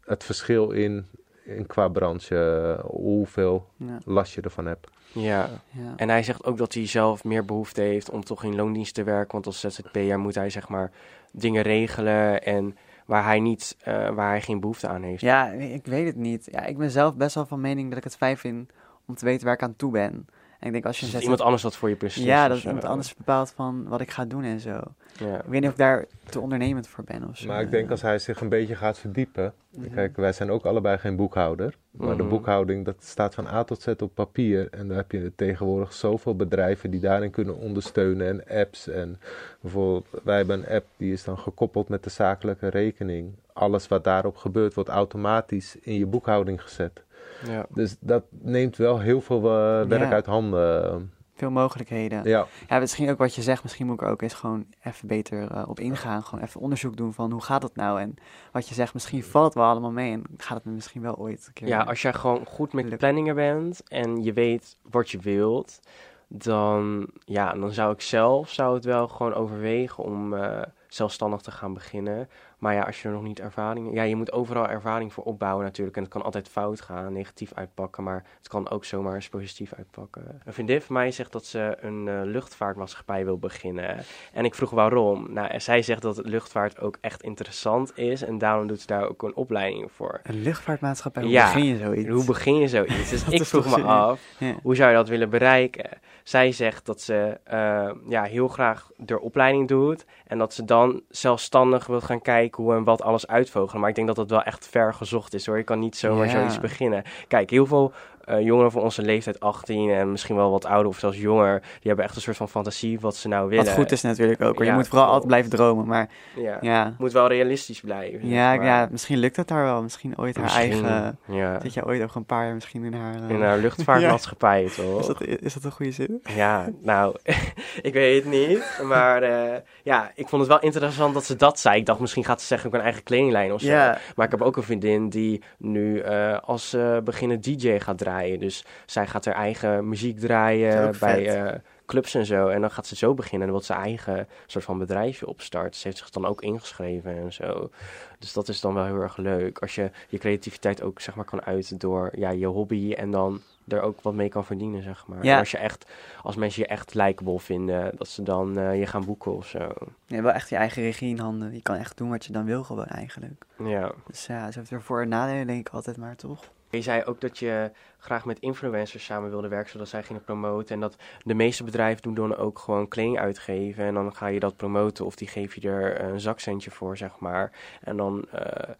het 0.00 0.24
verschil 0.24 0.70
in, 0.70 1.06
in 1.44 1.66
qua 1.66 1.88
branche, 1.88 2.80
hoeveel 2.86 3.66
Ja. 3.76 3.98
last 4.04 4.34
je 4.34 4.40
ervan 4.40 4.66
hebt. 4.66 4.88
ja. 5.12 5.48
Ja. 5.70 5.92
En 5.96 6.08
hij 6.08 6.22
zegt 6.22 6.44
ook 6.44 6.56
dat 6.58 6.74
hij 6.74 6.86
zelf 6.86 7.24
meer 7.24 7.44
behoefte 7.44 7.80
heeft 7.80 8.10
om 8.10 8.24
toch 8.24 8.44
in 8.44 8.54
loondienst 8.56 8.94
te 8.94 9.02
werken. 9.02 9.32
Want 9.32 9.46
als 9.46 9.60
ZZP'er 9.60 10.18
moet 10.18 10.34
hij 10.34 10.50
zeg 10.50 10.68
maar 10.68 10.90
dingen 11.32 11.62
regelen 11.62 12.42
en 12.42 12.76
waar 13.06 13.24
hij, 13.24 13.40
niet, 13.40 13.76
uh, 13.88 14.10
waar 14.10 14.28
hij 14.28 14.40
geen 14.40 14.60
behoefte 14.60 14.88
aan 14.88 15.02
heeft. 15.02 15.20
Ja, 15.20 15.48
ik 15.50 15.86
weet 15.86 16.06
het 16.06 16.16
niet. 16.16 16.48
Ja, 16.50 16.64
ik 16.64 16.78
ben 16.78 16.90
zelf 16.90 17.14
best 17.16 17.34
wel 17.34 17.46
van 17.46 17.60
mening 17.60 17.88
dat 17.88 17.98
ik 17.98 18.04
het 18.04 18.16
fijn 18.16 18.36
vind 18.36 18.70
om 19.06 19.14
te 19.14 19.24
weten 19.24 19.44
waar 19.44 19.54
ik 19.54 19.62
aan 19.62 19.76
toe 19.76 19.90
ben. 19.90 20.26
En 20.64 20.70
ik 20.70 20.72
denk 20.72 20.86
als 20.86 21.00
je 21.00 21.10
Dus 21.10 21.22
iemand 21.22 21.40
anders 21.40 21.62
dat 21.62 21.76
voor 21.76 21.88
je 21.88 21.96
beslist. 21.96 22.26
Ja, 22.26 22.48
dat 22.48 22.62
iemand 22.62 22.84
anders 22.84 23.14
bepaalt 23.14 23.50
van 23.50 23.88
wat 23.88 24.00
ik 24.00 24.10
ga 24.10 24.24
doen 24.24 24.44
en 24.44 24.60
zo. 24.60 24.80
Ja. 25.18 25.36
Ik 25.36 25.42
weet 25.46 25.60
niet 25.60 25.64
of 25.64 25.70
ik 25.70 25.76
daar 25.76 26.04
te 26.28 26.40
ondernemend 26.40 26.88
voor 26.88 27.04
ben 27.04 27.28
of 27.28 27.36
zo. 27.36 27.46
Maar 27.46 27.60
ik 27.60 27.70
denk 27.70 27.90
als 27.90 28.02
hij 28.02 28.18
zich 28.18 28.40
een 28.40 28.48
beetje 28.48 28.74
gaat 28.76 28.98
verdiepen. 28.98 29.52
Mhm. 29.70 29.94
Kijk, 29.94 30.16
wij 30.16 30.32
zijn 30.32 30.50
ook 30.50 30.64
allebei 30.64 30.98
geen 30.98 31.16
boekhouder. 31.16 31.74
Maar 31.90 32.16
de 32.16 32.22
Mhm. 32.22 32.30
boekhouding, 32.32 32.84
dat 32.84 32.94
staat 32.98 33.34
van 33.34 33.46
A 33.46 33.64
tot 33.64 33.82
Z 33.82 33.86
op 33.86 34.10
papier. 34.14 34.68
En 34.70 34.88
dan 34.88 34.96
heb 34.96 35.10
je 35.12 35.32
tegenwoordig 35.36 35.92
zoveel 35.92 36.36
bedrijven 36.36 36.90
die 36.90 37.00
daarin 37.00 37.30
kunnen 37.30 37.56
ondersteunen. 37.56 38.26
En 38.48 38.58
apps. 38.60 38.88
En 38.88 39.20
bijvoorbeeld, 39.60 40.06
wij 40.22 40.36
hebben 40.36 40.58
een 40.58 40.74
app 40.76 40.86
die 40.96 41.12
is 41.12 41.24
dan 41.24 41.38
gekoppeld 41.38 41.88
met 41.88 42.04
de 42.04 42.10
zakelijke 42.10 42.68
rekening. 42.68 43.32
Alles 43.52 43.88
wat 43.88 44.04
daarop 44.04 44.36
gebeurt, 44.36 44.74
wordt 44.74 44.90
automatisch 44.90 45.76
in 45.80 45.94
je 45.98 46.06
boekhouding 46.06 46.62
gezet. 46.62 47.02
Ja. 47.46 47.66
Dus 47.70 47.96
dat 48.00 48.24
neemt 48.30 48.76
wel 48.76 48.98
heel 49.00 49.20
veel 49.20 49.38
eh, 49.38 49.86
werk 49.88 50.02
Ja. 50.02 50.10
uit 50.12 50.26
handen. 50.26 51.12
Veel 51.36 51.50
mogelijkheden. 51.50 52.28
Ja, 52.28 52.46
Ja, 52.68 52.78
misschien 52.78 53.10
ook 53.10 53.18
wat 53.18 53.34
je 53.34 53.42
zegt, 53.42 53.62
misschien 53.62 53.86
moet 53.86 53.94
ik 53.94 54.02
er 54.06 54.10
ook 54.12 54.22
eens 54.22 54.34
gewoon 54.34 54.66
even 54.82 55.08
beter 55.08 55.50
eh, 55.50 55.68
op 55.68 55.80
ingaan. 55.80 56.22
Gewoon 56.22 56.44
even 56.44 56.60
onderzoek 56.60 56.96
doen 56.96 57.12
van 57.12 57.32
hoe 57.32 57.42
gaat 57.42 57.62
het 57.62 57.76
nou? 57.76 58.00
En 58.00 58.14
wat 58.52 58.68
je 58.68 58.74
zegt, 58.74 58.94
misschien 58.94 59.24
valt 59.24 59.44
het 59.44 59.54
wel 59.54 59.64
allemaal 59.64 59.90
mee 59.90 60.12
en 60.12 60.22
gaat 60.36 60.56
het 60.56 60.66
me 60.66 60.72
misschien 60.72 61.02
wel 61.02 61.16
ooit 61.18 61.44
een 61.46 61.52
keer. 61.52 61.68
ja, 61.68 61.80
als 61.82 62.02
jij 62.02 62.12
gewoon 62.12 62.46
goed 62.46 62.72
met 62.72 62.84
Lukt. 62.84 62.96
planningen 62.98 63.34
bent 63.34 63.82
en 63.88 64.22
je 64.22 64.32
weet 64.32 64.76
wat 64.90 65.10
je 65.10 65.18
wilt, 65.18 65.80
dan, 66.28 67.06
ja, 67.24 67.52
dan 67.52 67.70
zou 67.72 67.92
ik 67.92 68.00
zelf 68.00 68.50
zou 68.50 68.74
het 68.74 68.84
wel 68.84 69.08
gewoon 69.08 69.34
overwegen 69.34 70.04
om 70.04 70.34
eh, 70.34 70.62
zelfstandig 70.94 71.40
te 71.40 71.50
gaan 71.50 71.74
beginnen. 71.74 72.28
Maar 72.58 72.74
ja, 72.74 72.82
als 72.82 73.02
je 73.02 73.08
er 73.08 73.14
nog 73.14 73.22
niet 73.22 73.40
ervaring... 73.40 73.94
Ja, 73.94 74.02
je 74.02 74.16
moet 74.16 74.32
overal 74.32 74.68
ervaring 74.68 75.12
voor 75.12 75.24
opbouwen 75.24 75.64
natuurlijk. 75.64 75.96
En 75.96 76.02
het 76.02 76.12
kan 76.12 76.22
altijd 76.22 76.48
fout 76.48 76.80
gaan, 76.80 77.12
negatief 77.12 77.52
uitpakken. 77.54 78.02
Maar 78.04 78.24
het 78.38 78.48
kan 78.48 78.70
ook 78.70 78.84
zomaar 78.84 79.14
eens 79.14 79.28
positief 79.28 79.72
uitpakken. 79.76 80.40
Een 80.44 80.52
vriendin 80.52 80.80
van 80.80 80.94
mij 80.94 81.10
zegt 81.10 81.32
dat 81.32 81.44
ze 81.46 81.76
een 81.80 82.08
eh, 82.08 82.20
luchtvaartmaatschappij 82.24 83.24
wil 83.24 83.38
beginnen. 83.38 83.96
En 84.32 84.44
ik 84.44 84.54
vroeg 84.54 84.70
waarom. 84.70 85.32
Nou, 85.32 85.60
zij 85.60 85.82
zegt 85.82 86.02
dat 86.02 86.20
luchtvaart 86.26 86.80
ook 86.80 86.98
echt 87.00 87.22
interessant 87.22 87.98
is. 87.98 88.22
En 88.22 88.38
daarom 88.38 88.66
doet 88.66 88.80
ze 88.80 88.86
daar 88.86 89.08
ook 89.08 89.22
een 89.22 89.34
opleiding 89.36 89.92
voor. 89.92 90.20
Een 90.22 90.42
luchtvaartmaatschappij, 90.42 91.22
hoe 91.22 91.30
Ja. 91.32 91.44
begin 91.52 91.64
je 91.66 91.76
zoiets? 91.78 92.08
Hoe 92.08 92.24
begin 92.24 92.54
je 92.58 92.68
zoiets? 92.68 93.10
Dus 93.14 93.28
ik 93.28 93.44
vroeg 93.44 93.76
me 93.76 93.82
af, 93.82 94.20
Ja. 94.38 94.54
hoe 94.62 94.76
zou 94.76 94.90
je 94.90 94.96
dat 94.96 95.08
willen 95.08 95.30
bereiken? 95.30 95.90
Zij 96.22 96.52
zegt 96.52 96.86
dat 96.86 97.00
ze 97.00 97.40
eh, 97.44 97.90
ja, 98.08 98.22
heel 98.22 98.48
graag 98.48 98.90
de 98.96 99.20
opleiding 99.20 99.68
doet 99.68 100.04
en 100.26 100.38
dat 100.38 100.54
ze 100.54 100.64
dan 100.64 100.83
zelfstandig 101.08 101.86
wil 101.86 102.00
gaan 102.00 102.20
kijken 102.22 102.62
hoe 102.64 102.74
en 102.74 102.84
wat 102.84 103.02
alles 103.02 103.26
uitvogelen. 103.26 103.80
Maar 103.80 103.88
ik 103.90 103.94
denk 103.94 104.06
dat 104.06 104.16
dat 104.16 104.30
wel 104.30 104.42
echt 104.42 104.68
ver 104.68 104.94
gezocht 104.94 105.34
is 105.34 105.46
hoor. 105.46 105.56
Je 105.56 105.62
kan 105.64 105.78
niet 105.78 105.96
zomaar 105.96 106.26
Ja. 106.26 106.32
zoiets 106.32 106.60
beginnen. 106.60 107.02
Kijk, 107.28 107.50
heel 107.50 107.66
veel 107.66 107.92
eh, 108.24 108.40
jongeren 108.40 108.70
van 108.70 108.82
onze 108.82 109.02
leeftijd, 109.02 109.40
18 109.40 109.90
en 109.90 110.10
misschien 110.10 110.36
wel 110.36 110.50
wat 110.50 110.64
ouder 110.64 110.86
of 110.88 110.98
zelfs 110.98 111.18
jonger, 111.18 111.60
die 111.60 111.70
hebben 111.82 112.04
echt 112.04 112.16
een 112.16 112.22
soort 112.22 112.36
van 112.36 112.48
fantasie 112.48 113.00
wat 113.00 113.16
ze 113.16 113.28
nou 113.28 113.48
willen. 113.48 113.64
Wat 113.64 113.74
goed 113.74 113.92
is 113.92 114.02
natuurlijk 114.02 114.42
ook. 114.42 114.56
hoor. 114.56 114.64
Je 114.64 114.72
moet 114.72 114.88
vooral 114.88 115.06
altijd 115.06 115.26
blijven 115.26 115.50
dromen. 115.50 115.86
Maar 115.86 116.08
Ja. 116.36 116.58
ja, 116.60 116.94
Moet 116.98 117.12
wel 117.12 117.26
realistisch 117.28 117.80
blijven. 117.80 118.28
ja, 118.28 118.54
maar. 118.56 118.64
ja, 118.66 118.88
misschien 118.90 119.18
lukt 119.18 119.36
het 119.36 119.48
daar 119.48 119.64
wel. 119.64 119.82
Misschien 119.82 120.18
ooit 120.18 120.36
haar 120.36 120.44
Misschien, 120.44 120.84
eigen... 120.86 121.18
Ja. 121.26 121.60
Zit 121.60 121.74
je 121.74 121.86
ooit 121.86 122.02
ook 122.02 122.14
een 122.14 122.24
paar 122.24 122.44
jaar 122.44 122.54
misschien 122.54 122.84
in 122.84 122.94
haar... 122.94 123.14
eh, 123.14 123.28
In 123.30 123.42
haar 123.42 123.58
luchtvaartmaatschappij, 123.58 124.68
toch? 124.76 125.00
is, 125.00 125.06
dat, 125.06 125.20
is 125.24 125.54
dat 125.54 125.64
een 125.64 125.70
goede 125.72 125.92
zin? 125.92 126.20
Ja, 126.34 126.68
nou, 126.80 127.16
ik 127.82 127.92
weet 127.92 128.24
het 128.24 128.32
niet. 128.32 128.80
Maar 128.82 129.22
eh, 129.22 129.60
ja, 129.82 130.10
ik 130.14 130.28
vond 130.28 130.42
het 130.42 130.50
wel 130.50 130.60
interessant 130.60 131.14
dat 131.14 131.24
ze 131.24 131.36
dat 131.36 131.58
zei. 131.60 131.76
Ik 131.78 131.86
dacht, 131.86 132.00
misschien 132.00 132.24
gaat 132.24 132.40
ze 132.40 132.46
zeggen 132.46 132.68
ook 132.68 132.74
een 132.74 132.80
eigen 132.80 133.02
kledinglijn 133.02 133.52
of 133.52 133.60
zo. 133.60 133.68
Maar 134.14 134.24
ik 134.26 134.30
heb 134.30 134.42
ook 134.42 134.56
een 134.56 134.62
vriendin 134.62 135.08
die 135.08 135.42
nu 135.58 136.02
als 136.44 136.72
eh 136.72 136.98
beginnen 137.04 137.40
DJ 137.40 137.78
gaat 137.78 137.98
draaien. 137.98 138.12
Dus 138.22 138.64
zij 138.86 139.06
gaat 139.06 139.24
haar 139.24 139.34
eigen 139.34 139.88
muziek 139.88 140.18
draaien 140.18 140.94
bij 141.00 141.42
eh, 141.42 141.58
clubs 141.86 142.14
en 142.14 142.26
zo. 142.26 142.48
En 142.48 142.60
dan 142.60 142.70
gaat 142.70 142.86
ze 142.86 142.96
zo 142.96 143.14
beginnen 143.14 143.48
en 143.48 143.54
wil 143.54 143.62
ze 143.62 143.72
eigen 143.72 144.28
soort 144.46 144.64
van 144.64 144.78
bedrijfje 144.78 145.26
opstarten. 145.26 145.80
Ze 145.80 145.86
heeft 145.86 145.98
zich 145.98 146.10
dan 146.10 146.26
ook 146.26 146.42
ingeschreven 146.42 147.16
en 147.16 147.32
zo. 147.32 147.70
Dus 148.18 148.32
dat 148.32 148.48
is 148.48 148.60
dan 148.60 148.74
wel 148.74 148.84
heel 148.84 149.00
erg 149.00 149.16
leuk. 149.16 149.58
Als 149.58 149.74
je 149.74 149.90
je 150.08 150.18
creativiteit 150.18 150.82
ook 150.82 151.00
zeg 151.00 151.14
maar 151.14 151.24
kan 151.24 151.44
uiten 151.44 151.78
door 151.78 152.10
ja, 152.16 152.30
je 152.30 152.46
hobby 152.46 152.92
en 152.92 153.10
dan 153.10 153.40
er 153.68 153.80
ook 153.80 154.00
wat 154.00 154.14
mee 154.14 154.28
kan 154.28 154.44
verdienen, 154.44 154.82
zeg 154.82 155.06
maar. 155.06 155.24
Ja. 155.24 155.38
Als, 155.38 155.50
je 155.50 155.58
echt, 155.58 155.86
als 156.22 156.36
mensen 156.36 156.62
je 156.62 156.68
echt 156.68 156.94
likable 156.94 157.38
vinden, 157.38 157.96
dat 157.96 158.08
ze 158.08 158.22
dan 158.22 158.58
eh, 158.58 158.78
je 158.78 158.86
gaan 158.86 159.04
boeken 159.04 159.36
of 159.36 159.46
zo. 159.46 159.58
je 160.06 160.14
hebt 160.14 160.22
wel 160.22 160.32
echt 160.32 160.48
je 160.48 160.56
eigen 160.56 160.82
regie 160.82 161.08
in 161.08 161.18
handen. 161.18 161.52
Je 161.52 161.62
kan 161.62 161.76
echt 161.76 161.96
doen 161.96 162.10
wat 162.10 162.24
je 162.24 162.32
dan 162.32 162.44
wil 162.44 162.64
gewoon 162.64 162.86
eigenlijk. 162.86 163.44
Ja. 163.58 163.92
Dus 164.06 164.26
ja, 164.26 164.50
ze 164.50 164.58
heeft 164.58 164.70
er 164.70 164.82
voor 164.82 165.02
en 165.02 165.08
nadelen 165.08 165.46
denk 165.46 165.68
ik 165.68 165.74
altijd 165.74 165.96
maar, 165.96 166.16
toch? 166.16 166.44
Je 166.74 166.82
zei 166.82 167.04
ook 167.04 167.20
dat 167.20 167.38
je 167.38 167.70
graag 167.98 168.24
met 168.24 168.38
influencers 168.38 169.04
samen 169.04 169.30
wilde 169.30 169.48
werken, 169.48 169.70
zodat 169.70 169.88
zij 169.88 170.02
gingen 170.02 170.24
promoten. 170.24 170.74
En 170.74 170.80
dat 170.80 170.96
de 171.22 171.34
meeste 171.34 171.64
bedrijven 171.64 172.02
doen 172.02 172.14
dan 172.14 172.36
ook 172.36 172.58
gewoon 172.58 172.88
kleding 172.88 173.18
uitgeven. 173.18 173.84
En 173.84 173.94
dan 173.94 174.14
ga 174.14 174.26
je 174.26 174.40
dat 174.40 174.56
promoten 174.56 175.04
of 175.04 175.16
die 175.16 175.28
geef 175.28 175.54
je 175.54 175.68
er 175.68 176.00
een 176.00 176.20
zakcentje 176.20 176.70
voor, 176.70 176.96
zeg 176.96 177.18
maar. 177.18 177.52
En 177.80 177.96
dan 177.96 178.24
eh, 178.32 178.74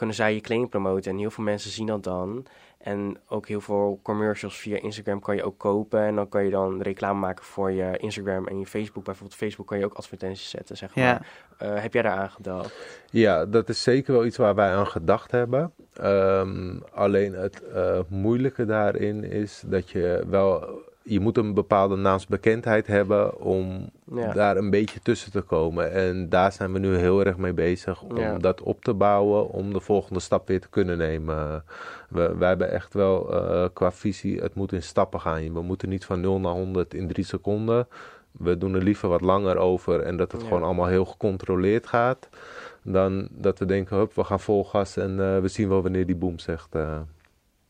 kunnen 0.00 0.18
zij 0.18 0.34
je 0.34 0.40
kleding 0.40 0.68
promoten. 0.68 1.10
En 1.10 1.18
heel 1.18 1.30
veel 1.30 1.44
mensen 1.44 1.70
zien 1.70 1.86
dat 1.86 2.04
dan. 2.04 2.46
En 2.78 3.16
ook 3.28 3.48
heel 3.48 3.60
veel 3.60 4.00
commercials 4.02 4.58
via 4.58 4.80
Instagram 4.80 5.20
kan 5.20 5.36
je 5.36 5.42
ook 5.42 5.58
kopen. 5.58 6.00
En 6.00 6.14
dan 6.14 6.28
kan 6.28 6.44
je 6.44 6.50
dan 6.50 6.82
reclame 6.82 7.18
maken 7.18 7.44
voor 7.44 7.70
je 7.70 7.96
Instagram 7.96 8.46
en 8.46 8.58
je 8.58 8.66
Facebook. 8.66 9.04
Bijvoorbeeld 9.04 9.38
Facebook 9.38 9.66
kan 9.66 9.78
je 9.78 9.84
ook 9.84 9.94
advertenties 9.94 10.50
zetten, 10.50 10.76
zeg 10.76 10.94
maar. 10.94 11.04
Ja, 11.04 11.20
Eh, 11.58 11.82
heb 11.82 11.92
jij 11.92 12.02
daar 12.02 12.16
aan 12.18 12.30
gedacht? 12.30 12.74
Ja, 13.10 13.46
dat 13.46 13.68
is 13.68 13.82
zeker 13.82 14.12
wel 14.12 14.24
iets 14.24 14.36
waar 14.36 14.54
wij 14.54 14.70
aan 14.70 14.86
gedacht 14.86 15.30
hebben. 15.30 15.72
Ehm, 15.94 16.78
alleen 16.92 17.32
het 17.32 17.62
eh, 17.62 18.00
moeilijke 18.08 18.64
daarin 18.64 19.24
is 19.24 19.62
dat 19.66 19.90
je 19.90 20.24
wel... 20.28 20.82
Je 21.10 21.20
moet 21.20 21.36
een 21.38 21.54
bepaalde 21.54 21.96
naamsbekendheid 21.96 22.86
hebben 22.86 23.40
om 23.40 23.90
Ja. 24.14 24.32
daar 24.32 24.56
een 24.56 24.70
beetje 24.70 25.00
tussen 25.02 25.32
te 25.32 25.40
komen. 25.40 25.92
En 25.92 26.28
daar 26.28 26.52
zijn 26.52 26.72
we 26.72 26.78
nu 26.78 26.96
heel 26.96 27.24
erg 27.24 27.36
mee 27.36 27.52
bezig 27.52 28.02
om 28.02 28.16
Ja. 28.16 28.38
dat 28.38 28.60
op 28.62 28.84
te 28.84 28.94
bouwen, 28.94 29.48
om 29.48 29.72
de 29.72 29.80
volgende 29.80 30.20
stap 30.20 30.48
weer 30.48 30.60
te 30.60 30.68
kunnen 30.68 30.98
nemen. 30.98 31.64
We, 32.08 32.34
wij 32.38 32.48
hebben 32.48 32.70
echt 32.70 32.94
wel 32.94 33.32
eh, 33.34 33.68
qua 33.72 33.92
visie, 33.92 34.40
het 34.40 34.54
moet 34.54 34.72
in 34.72 34.82
stappen 34.82 35.20
gaan. 35.20 35.52
We 35.52 35.62
moeten 35.62 35.88
niet 35.88 36.04
van 36.04 36.20
0 36.20 36.40
naar 36.40 36.52
100 36.52 36.94
in 36.94 37.08
drie 37.08 37.24
seconden. 37.24 37.88
We 38.30 38.58
doen 38.58 38.74
er 38.74 38.82
liever 38.82 39.08
wat 39.08 39.20
langer 39.20 39.56
over 39.56 40.00
en 40.00 40.16
dat 40.16 40.32
het 40.32 40.40
Ja. 40.40 40.46
gewoon 40.46 40.62
allemaal 40.62 40.86
heel 40.86 41.04
gecontroleerd 41.04 41.86
gaat. 41.86 42.28
Dan 42.82 43.28
dat 43.30 43.58
we 43.58 43.64
denken, 43.64 43.96
hup, 43.96 44.14
we 44.14 44.24
gaan 44.24 44.40
vol 44.40 44.64
gas 44.64 44.96
en 44.96 45.10
eh, 45.20 45.38
we 45.40 45.48
zien 45.48 45.68
wel 45.68 45.82
wanneer 45.82 46.06
die 46.06 46.16
boom 46.16 46.38
zegt. 46.38 46.74
eh. 46.74 46.98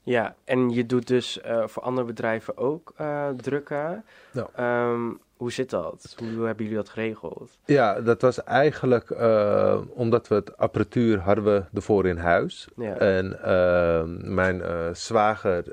Ja, 0.02 0.34
en 0.44 0.70
je 0.70 0.86
doet 0.86 1.06
dus 1.06 1.40
eh, 1.40 1.66
voor 1.66 1.82
andere 1.82 2.06
bedrijven 2.06 2.56
ook 2.56 2.92
eh, 2.96 3.28
drukken. 3.36 4.04
Ja. 4.32 4.48
Ehm, 4.54 5.12
hoe 5.36 5.52
zit 5.52 5.70
dat? 5.70 6.16
Hoe 6.18 6.46
hebben 6.46 6.64
jullie 6.64 6.80
dat 6.80 6.88
geregeld? 6.88 7.58
Ja, 7.64 8.00
dat 8.00 8.20
was 8.20 8.44
eigenlijk 8.44 9.10
uh, 9.10 9.80
omdat 9.88 10.28
we 10.28 10.34
het 10.34 10.56
apparatuur 10.56 11.18
hadden 11.18 11.44
we 11.44 11.64
ervoor 11.74 12.06
in 12.06 12.16
huis. 12.16 12.68
Ja. 12.76 12.96
En 12.96 13.38
uh, 13.44 14.02
mijn 14.30 14.62
zwager 14.96 15.64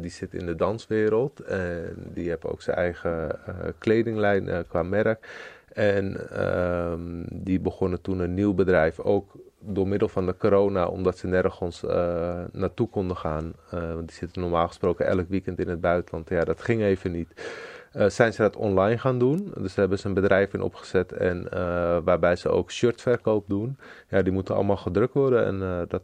die 0.00 0.10
zit 0.10 0.34
in 0.34 0.46
de 0.46 0.54
danswereld 0.54 1.40
en 1.40 1.94
die 1.96 2.28
heeft 2.28 2.44
ook 2.44 2.62
zijn 2.62 2.76
eigen 2.76 3.38
kledinglijn 3.78 4.66
qua 4.68 4.82
merk. 4.82 5.28
En 5.72 6.30
ehm, 6.30 7.24
die 7.32 7.60
begonnen 7.60 8.00
toen 8.00 8.18
een 8.18 8.34
nieuw 8.34 8.54
bedrijf, 8.54 9.00
ook 9.00 9.32
door 9.66 9.88
middel 9.88 10.08
van 10.08 10.26
de 10.26 10.36
corona, 10.36 10.86
omdat 10.86 11.18
ze 11.18 11.26
nergens 11.26 11.80
naartoe 12.52 12.88
konden 12.88 13.16
gaan. 13.16 13.52
want 13.70 14.08
die 14.08 14.16
zitten 14.16 14.42
normaal 14.42 14.66
gesproken 14.66 15.06
elk 15.06 15.28
weekend 15.28 15.58
in 15.58 15.68
het 15.68 15.80
buitenland. 15.80 16.28
Ja, 16.28 16.44
dat 16.44 16.62
ging 16.62 16.82
even 16.82 17.12
niet. 17.12 17.34
Uh, 17.96 18.08
zijn 18.08 18.32
ze 18.32 18.42
dat 18.42 18.56
online 18.56 18.98
gaan 18.98 19.18
doen. 19.18 19.36
Dus 19.54 19.68
daar 19.68 19.78
hebben 19.78 19.98
ze 19.98 20.06
een 20.06 20.14
bedrijf 20.14 20.54
in 20.54 20.60
opgezet 20.60 21.12
en 21.12 21.48
uh, 21.54 21.98
waarbij 22.04 22.36
ze 22.36 22.48
ook 22.48 22.70
shirtverkoop 22.70 23.48
doen. 23.48 23.76
Ja, 24.08 24.22
die 24.22 24.32
moeten 24.32 24.54
allemaal 24.54 24.76
gedrukt 24.76 25.14
worden 25.14 25.46
en 25.46 25.60
uh, 25.60 25.80
dat... 25.88 26.02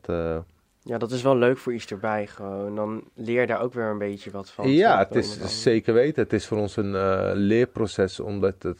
ja, 0.83 0.99
dat 0.99 1.11
is 1.11 1.23
wel 1.23 1.37
leuk 1.37 1.59
voor 1.59 1.73
iets 1.73 1.87
erbij 1.87 2.27
gewoon. 2.27 2.77
Dan 2.77 3.05
leer 3.15 3.41
je 3.41 3.47
daar 3.47 3.61
ook 3.61 3.73
weer 3.73 3.85
een 3.85 3.99
beetje 3.99 4.31
wat 4.31 4.51
van. 4.51 4.71
Ja, 4.71 4.99
het 4.99 5.15
is 5.15 5.63
zeker 5.63 5.95
weten. 5.95 6.23
Het 6.23 6.33
is 6.33 6.47
voor 6.47 6.59
ons 6.59 6.77
een 6.77 6.97
leerproces 7.33 8.21
omdat 8.21 8.63
het 8.63 8.79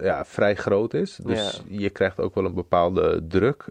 ja, 0.00 0.24
vrij 0.24 0.54
groot 0.54 0.94
is. 0.94 1.18
Dus 1.22 1.62
ja. 1.68 1.78
je 1.78 1.90
krijgt 1.90 2.20
ook 2.20 2.34
wel 2.34 2.44
een 2.44 2.54
bepaalde 2.54 3.26
druk 3.28 3.64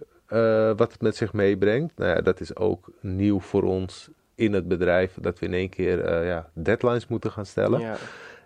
wat 0.76 0.92
het 0.92 1.02
met 1.02 1.16
zich 1.16 1.34
meebrengt. 1.34 1.98
Nou 1.98 2.16
ja, 2.16 2.22
dat 2.22 2.40
is 2.40 2.56
ook 2.56 2.92
nieuw 3.00 3.40
voor 3.40 3.64
ons 3.64 4.10
in 4.36 4.54
het 4.54 4.68
bedrijf. 4.68 5.18
Dat 5.22 5.40
we 5.40 5.46
in 5.46 5.54
één 5.54 5.70
keer 5.70 6.26
ja, 6.26 6.50
deadlines 6.54 7.08
moeten 7.08 7.32
gaan 7.32 7.46
stellen. 7.46 7.80
Ja. 7.80 7.96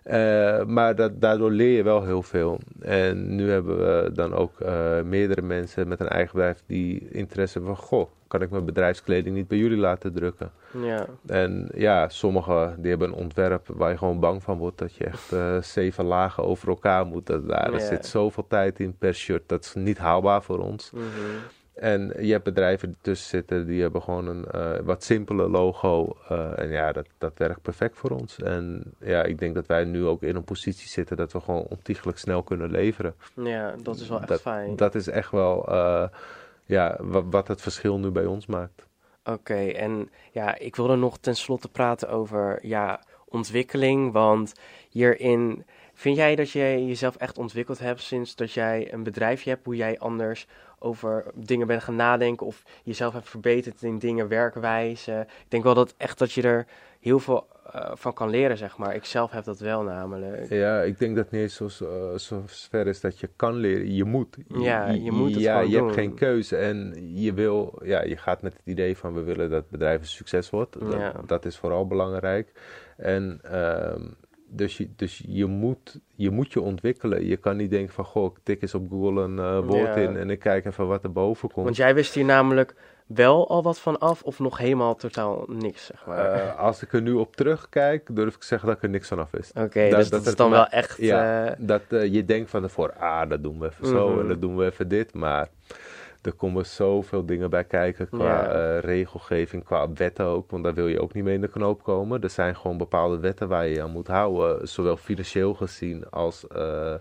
Uh, 0.06 0.64
maar 0.64 0.94
dat, 0.94 1.20
daardoor 1.20 1.50
leer 1.50 1.76
je 1.76 1.82
wel 1.82 2.04
heel 2.04 2.22
veel. 2.22 2.58
En 2.80 3.34
nu 3.34 3.50
hebben 3.50 3.78
we 3.78 4.12
dan 4.12 4.34
ook 4.34 4.60
uh, 4.60 5.00
meerdere 5.02 5.42
mensen 5.42 5.88
met 5.88 6.00
een 6.00 6.08
eigen 6.08 6.34
bedrijf 6.34 6.62
die 6.66 7.08
interesse 7.10 7.58
hebben 7.58 7.76
van... 7.76 7.84
Goh, 7.84 8.10
kan 8.28 8.42
ik 8.42 8.50
mijn 8.50 8.64
bedrijfskleding 8.64 9.36
niet 9.36 9.48
bij 9.48 9.58
jullie 9.58 9.78
laten 9.78 10.12
drukken? 10.12 10.50
Ja. 10.82 11.06
En 11.26 11.68
ja, 11.74 12.08
sommigen 12.08 12.74
die 12.78 12.90
hebben 12.90 13.08
een 13.08 13.14
ontwerp 13.14 13.66
waar 13.66 13.90
je 13.90 13.98
gewoon 13.98 14.20
bang 14.20 14.42
van 14.42 14.58
wordt... 14.58 14.78
dat 14.78 14.94
je 14.94 15.04
echt 15.04 15.32
uh, 15.32 15.62
zeven 15.62 16.04
lagen 16.04 16.44
over 16.44 16.68
elkaar 16.68 17.06
moet. 17.06 17.26
Dat, 17.26 17.48
daar 17.48 17.72
ja. 17.72 17.78
zit 17.78 18.06
zoveel 18.06 18.46
tijd 18.48 18.80
in 18.80 18.96
per 18.98 19.14
shirt. 19.14 19.42
Dat 19.46 19.64
is 19.64 19.74
niet 19.74 19.98
haalbaar 19.98 20.42
voor 20.42 20.58
ons. 20.58 20.90
Mm 20.90 21.00
-hmm. 21.00 21.38
En 21.76 22.12
je 22.20 22.32
hebt 22.32 22.44
bedrijven 22.44 22.88
die 22.88 22.96
tussen 23.00 23.28
zitten, 23.28 23.66
die 23.66 23.82
hebben 23.82 24.02
gewoon 24.02 24.26
een 24.26 24.44
uh, 24.54 24.78
wat 24.84 25.04
simpele 25.04 25.48
logo. 25.48 26.16
Uh, 26.30 26.58
en 26.58 26.68
ja, 26.68 26.92
dat, 26.92 27.06
dat 27.18 27.32
werkt 27.36 27.62
perfect 27.62 27.96
voor 27.96 28.10
ons. 28.10 28.38
En 28.38 28.94
ja, 29.00 29.22
ik 29.22 29.38
denk 29.38 29.54
dat 29.54 29.66
wij 29.66 29.84
nu 29.84 30.04
ook 30.04 30.22
in 30.22 30.36
een 30.36 30.44
positie 30.44 30.88
zitten 30.88 31.16
dat 31.16 31.32
we 31.32 31.40
gewoon 31.40 31.66
ontiegelijk 31.68 32.18
snel 32.18 32.42
kunnen 32.42 32.70
leveren. 32.70 33.14
Ja, 33.34 33.74
dat 33.82 33.96
is 33.96 34.08
wel 34.08 34.18
echt 34.18 34.28
dat, 34.28 34.40
fijn. 34.40 34.76
Dat 34.76 34.94
is 34.94 35.08
echt 35.08 35.30
wel 35.30 35.72
uh, 35.72 36.08
ja, 36.64 36.96
wat, 37.00 37.24
wat 37.30 37.48
het 37.48 37.60
verschil 37.60 37.98
nu 37.98 38.10
bij 38.10 38.26
ons 38.26 38.46
maakt. 38.46 38.86
Oké, 39.24 39.32
okay, 39.38 39.70
en 39.70 40.10
ja, 40.30 40.58
ik 40.58 40.76
wilde 40.76 40.96
nog 40.96 41.18
tenslotte 41.18 41.68
praten 41.68 42.08
over 42.08 42.58
ja, 42.66 43.00
ontwikkeling. 43.24 44.12
Want 44.12 44.52
hierin 44.90 45.64
vind 45.98 46.16
jij 46.16 46.36
dat 46.36 46.50
je 46.50 46.86
jezelf 46.86 47.16
echt 47.16 47.38
ontwikkeld 47.38 47.78
hebt 47.78 48.00
sinds 48.00 48.34
dat 48.36 48.52
jij 48.52 48.92
een 48.92 49.02
bedrijfje 49.02 49.50
hebt, 49.50 49.64
hoe 49.64 49.76
jij 49.76 49.98
anders 49.98 50.46
over 50.78 51.24
dingen 51.34 51.66
bent 51.66 51.82
gaan 51.82 51.96
nadenken 51.96 52.46
of 52.46 52.62
jezelf 52.82 53.12
hebt 53.12 53.28
verbeterd 53.28 53.82
in 53.82 53.98
dingen, 53.98 54.28
werkwijze. 54.28 55.26
Ik 55.28 55.50
denk 55.50 55.64
wel 55.64 55.74
dat 55.74 55.94
echt 55.96 56.18
dat 56.18 56.32
je 56.32 56.42
er 56.42 56.66
heel 57.00 57.18
veel 57.18 57.46
uh, 57.74 57.90
van 57.94 58.12
kan 58.12 58.30
leren, 58.30 58.56
zeg 58.56 58.76
maar. 58.76 58.94
Ik 58.94 59.04
zelf 59.04 59.30
heb 59.30 59.44
dat 59.44 59.58
wel 59.58 59.82
namelijk. 59.82 60.48
Ja, 60.48 60.82
ik 60.82 60.98
denk 60.98 61.16
dat 61.16 61.24
het 61.24 61.32
niet 61.32 61.42
eens 61.42 61.54
zo, 61.56 61.68
zo 62.18 62.42
ver 62.46 62.86
is 62.86 63.00
dat 63.00 63.20
je 63.20 63.28
kan 63.36 63.54
leren. 63.54 63.94
Je 63.94 64.04
moet. 64.04 64.36
Ja, 64.48 64.88
je, 64.90 65.12
moet 65.12 65.30
het 65.34 65.40
Ja, 65.40 65.60
je 65.60 65.70
doen. 65.70 65.82
hebt 65.82 65.94
geen 65.98 66.14
keuze 66.14 66.56
en 66.56 66.94
je 67.14 67.32
wil, 67.34 67.78
ja, 67.84 68.02
je 68.02 68.16
gaat 68.16 68.42
met 68.42 68.52
het 68.52 68.62
idee 68.66 68.96
van 68.96 69.14
we 69.14 69.22
willen 69.22 69.50
dat 69.50 69.60
het 69.62 69.70
bedrijf 69.70 70.00
een 70.00 70.06
succes 70.06 70.50
wordt. 70.50 70.80
Dat, 70.80 70.92
Ja. 70.92 71.12
dat 71.26 71.44
is 71.44 71.56
vooral 71.56 71.86
belangrijk. 71.86 72.52
En 72.96 73.38
ehm 73.42 74.02
dus, 74.48 74.76
je, 74.76 74.88
dus 74.96 75.22
je, 75.26 75.46
moet, 75.46 76.00
je 76.14 76.30
moet 76.30 76.52
je 76.52 76.60
ontwikkelen. 76.60 77.26
Je 77.26 77.36
kan 77.36 77.56
niet 77.56 77.70
denken 77.70 77.94
van, 77.94 78.04
goh, 78.04 78.32
ik 78.36 78.42
tik 78.42 78.62
eens 78.62 78.74
op 78.74 78.88
Google 78.90 79.22
een 79.22 79.36
uh, 79.36 79.58
woord 79.58 79.94
Ja. 79.94 79.94
in 79.94 80.16
en 80.16 80.30
ik 80.30 80.38
kijk 80.38 80.64
even 80.64 80.86
wat 80.86 81.04
er 81.04 81.12
boven 81.12 81.50
komt. 81.50 81.64
Want 81.64 81.76
jij 81.76 81.94
wist 81.94 82.14
hier 82.14 82.24
namelijk 82.24 82.74
wel 83.06 83.48
al 83.48 83.62
wat 83.62 83.78
van 83.78 83.98
af 83.98 84.22
of 84.22 84.38
nog 84.38 84.58
helemaal 84.58 84.94
totaal 84.96 85.44
niks, 85.48 85.86
zeg 85.86 86.06
maar. 86.06 86.34
Uh, 86.36 86.58
als 86.58 86.82
ik 86.82 86.92
er 86.92 87.02
nu 87.02 87.12
op 87.12 87.36
terugkijk, 87.36 88.16
durf 88.16 88.34
ik 88.34 88.40
te 88.40 88.46
zeggen 88.46 88.68
dat 88.68 88.76
ik 88.76 88.82
er 88.82 88.88
niks 88.88 89.08
van 89.08 89.18
af 89.18 89.30
wist. 89.30 89.50
Oké, 89.50 89.64
okay, 89.64 89.90
dus 89.90 90.08
dat, 90.08 90.10
dat, 90.10 90.26
is 90.26 90.36
dan 90.36 90.50
wel 90.50 90.66
echt... 90.66 90.96
Ja, 91.00 91.46
uh, 91.46 91.52
dat 91.58 91.82
je 91.88 92.24
denkt 92.24 92.50
van 92.50 92.62
tevoren, 92.62 92.96
ah, 92.98 93.28
dat 93.28 93.42
doen 93.42 93.58
we 93.58 93.66
even 93.66 93.86
zo 93.86 94.08
Mhm. 94.08 94.20
en 94.20 94.28
dat 94.28 94.40
doen 94.40 94.56
we 94.56 94.64
even 94.64 94.88
dit, 94.88 95.14
maar... 95.14 95.48
Er 96.26 96.32
komen 96.32 96.66
zoveel 96.66 97.26
dingen 97.26 97.50
bij 97.50 97.64
kijken 97.64 98.08
qua 98.08 98.24
Ja. 98.24 98.74
uh, 98.76 98.80
regelgeving, 98.80 99.64
qua 99.64 99.92
wetten 99.92 100.24
ook. 100.24 100.50
Want 100.50 100.64
daar 100.64 100.74
wil 100.74 100.86
je 100.88 101.00
ook 101.00 101.12
niet 101.12 101.24
mee 101.24 101.34
in 101.34 101.40
de 101.40 101.48
knoop 101.48 101.82
komen. 101.82 102.22
Er 102.22 102.30
zijn 102.30 102.56
gewoon 102.56 102.78
bepaalde 102.78 103.18
wetten 103.18 103.48
waar 103.48 103.66
je 103.66 103.74
je 103.74 103.82
aan 103.82 103.90
moet 103.90 104.06
houden. 104.06 104.68
Zowel 104.68 104.96
financieel 104.96 105.54
gezien 105.54 106.10
als 106.10 106.44
uh, 106.56 106.60
uh, 106.60 106.94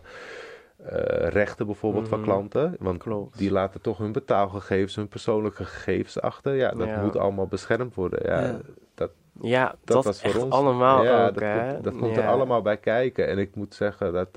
rechten 1.29 1.65
bijvoorbeeld 1.65 2.07
van 2.07 2.19
Mhm. 2.19 2.27
klanten. 2.29 2.75
Want 2.79 2.97
Klopt. 3.03 3.38
die 3.38 3.51
laten 3.51 3.81
toch 3.81 3.97
hun 3.97 4.11
betaalgegevens, 4.11 4.95
hun 4.95 5.07
persoonlijke 5.07 5.65
gegevens 5.65 6.21
achter. 6.21 6.53
Ja, 6.55 6.71
dat 6.71 6.88
Ja. 6.88 7.01
moet 7.01 7.17
allemaal 7.17 7.47
beschermd 7.47 7.95
worden. 7.95 8.19
Ja, 8.23 8.41
Ja. 8.41 8.59
Dat, 8.95 9.11
Ja, 9.41 9.65
dat, 9.83 9.95
dat, 9.95 10.03
was 10.05 10.21
voor 10.21 10.43
ons. 10.43 10.53
allemaal 10.53 11.03
ja, 11.03 11.27
ook, 11.27 11.33
dat, 11.39 11.43
komt, 11.71 11.83
dat 11.83 11.95
komt 11.97 12.17
er 12.17 12.27
allemaal 12.27 12.61
bij 12.61 12.77
kijken. 12.77 13.27
En 13.27 13.38
ik 13.38 13.55
moet 13.55 13.73
zeggen 13.73 14.13
dat 14.13 14.29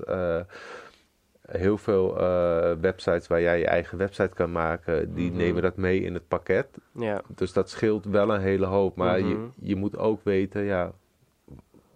heel 1.51 1.77
veel 1.77 2.21
uh, 2.21 2.71
websites 2.81 3.27
waar 3.27 3.41
jij 3.41 3.59
je 3.59 3.65
eigen 3.67 3.97
website 3.97 4.31
kan 4.35 4.51
maken, 4.51 5.13
die 5.13 5.29
Mhm. 5.29 5.37
nemen 5.37 5.61
dat 5.61 5.75
mee 5.75 6.01
in 6.01 6.13
het 6.13 6.27
pakket. 6.27 6.67
Ja, 6.93 7.21
Dus 7.35 7.53
dat 7.53 7.69
scheelt 7.69 8.05
wel 8.05 8.33
een 8.33 8.41
hele 8.41 8.65
hoop. 8.65 8.95
Maar 8.95 9.19
Mhm. 9.19 9.29
je, 9.29 9.47
je 9.61 9.75
moet 9.75 9.97
ook 9.97 10.19
weten, 10.23 10.63
ja, 10.63 10.91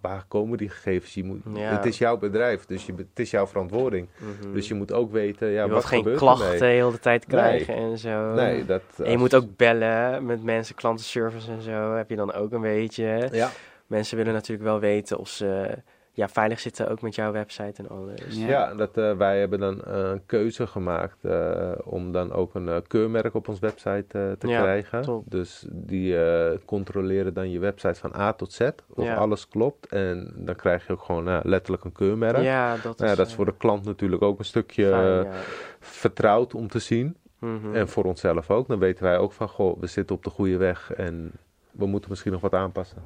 waar 0.02 0.26
komen 0.28 0.58
die 0.58 0.70
gegevens? 0.70 1.14
Je 1.14 1.24
moet, 1.24 1.40
Ja. 1.54 1.60
Het 1.76 1.86
is 1.86 1.98
jouw 1.98 2.18
bedrijf, 2.18 2.66
dus 2.66 2.86
je, 2.86 2.94
het 2.98 3.20
is 3.20 3.32
jouw 3.32 3.48
verantwoording. 3.48 4.08
mhm. 4.18 4.54
Dus 4.54 4.68
je 4.68 4.74
moet 4.74 4.94
ook 4.94 5.12
weten, 5.12 5.48
ja, 5.50 5.64
je 5.66 5.72
wat 5.72 5.86
geen 5.86 5.98
gebeurt 6.00 6.18
klachten 6.18 6.46
ermee? 6.46 6.60
de 6.60 6.66
hele 6.66 7.00
tijd 7.00 7.26
krijgen 7.26 7.76
en 7.76 7.98
zo. 7.98 8.34
Nee, 8.34 8.66
dat... 8.66 8.82
En 8.98 9.04
je 9.04 9.10
als- 9.12 9.20
moet 9.20 9.36
ook 9.36 9.56
bellen 9.58 10.26
met 10.26 10.44
mensen, 10.44 10.76
klantenservice 10.76 11.52
en 11.52 11.62
zo. 11.62 11.94
Heb 11.96 12.10
je 12.10 12.16
dan 12.16 12.34
ook 12.34 12.52
een 12.52 12.62
beetje. 12.62 13.30
Ja, 13.32 13.50
Mensen 13.88 14.18
willen 14.18 14.34
natuurlijk 14.34 14.68
wel 14.68 14.80
weten 14.80 15.18
of 15.18 15.28
ze 15.28 15.70
ja, 16.16 16.30
veilig 16.30 16.60
zitten, 16.60 16.90
ook 16.90 17.02
met 17.02 17.16
jouw 17.16 17.32
website 17.32 17.82
en 17.84 17.90
alles. 17.90 18.22
Ja. 18.30 18.48
Ja, 18.48 18.76
dat, 18.76 18.98
eh, 18.98 19.18
wij 19.18 19.40
hebben 19.40 19.60
dan 19.60 19.84
eh, 19.84 19.98
een 20.00 20.26
keuze 20.26 20.68
gemaakt 20.68 21.24
eh, 21.26 21.72
om 21.84 22.12
dan 22.12 22.32
ook 22.32 22.56
een 22.56 22.84
keurmerk 22.88 23.34
op 23.34 23.48
ons 23.48 23.60
website 23.60 24.36
te 24.40 24.48
Ja, 24.48 24.62
krijgen. 24.62 25.02
top. 25.02 25.24
Dus 25.32 25.66
die 25.72 26.24
eh, 26.26 26.58
controleren 26.66 27.34
dan 27.34 27.52
je 27.52 27.60
website 27.60 28.00
van 28.00 28.16
A 28.16 28.34
tot 28.34 28.52
Z, 28.54 28.70
of 28.90 29.04
Ja. 29.06 29.16
alles 29.16 29.48
klopt. 29.48 29.88
En 29.88 30.34
dan 30.36 30.56
krijg 30.56 30.88
je 30.88 30.94
ook 30.94 31.04
gewoon 31.04 31.40
letterlijk 31.44 31.84
een 31.84 31.92
keurmerk. 31.92 32.38
Ja, 32.44 32.72
dat 32.78 32.94
is, 32.94 33.00
Nou 33.00 33.10
ja, 33.12 33.16
dat 33.18 33.28
is 33.28 33.34
voor 33.34 33.46
de 33.46 33.58
klant 33.58 33.86
natuurlijk 33.86 34.22
ook 34.22 34.40
een 34.40 34.46
stukje 34.46 34.86
fijn, 34.88 35.24
ja. 35.24 35.32
vertrouwd 35.80 36.54
om 36.56 36.68
te 36.68 36.80
zien. 36.80 37.18
Mhm. 37.40 37.76
En 37.76 37.88
voor 37.90 38.04
onszelf 38.04 38.50
ook. 38.50 38.68
Dan 38.68 38.80
weten 38.80 39.04
wij 39.04 39.18
ook 39.18 39.32
van, 39.32 39.48
goh, 39.50 39.80
we 39.80 39.88
zitten 39.88 40.16
op 40.16 40.24
de 40.24 40.30
goede 40.30 40.58
weg 40.58 40.94
en 40.94 41.32
we 41.72 41.86
moeten 41.86 42.10
misschien 42.10 42.32
nog 42.32 42.42
wat 42.42 42.54
aanpassen. 42.54 42.98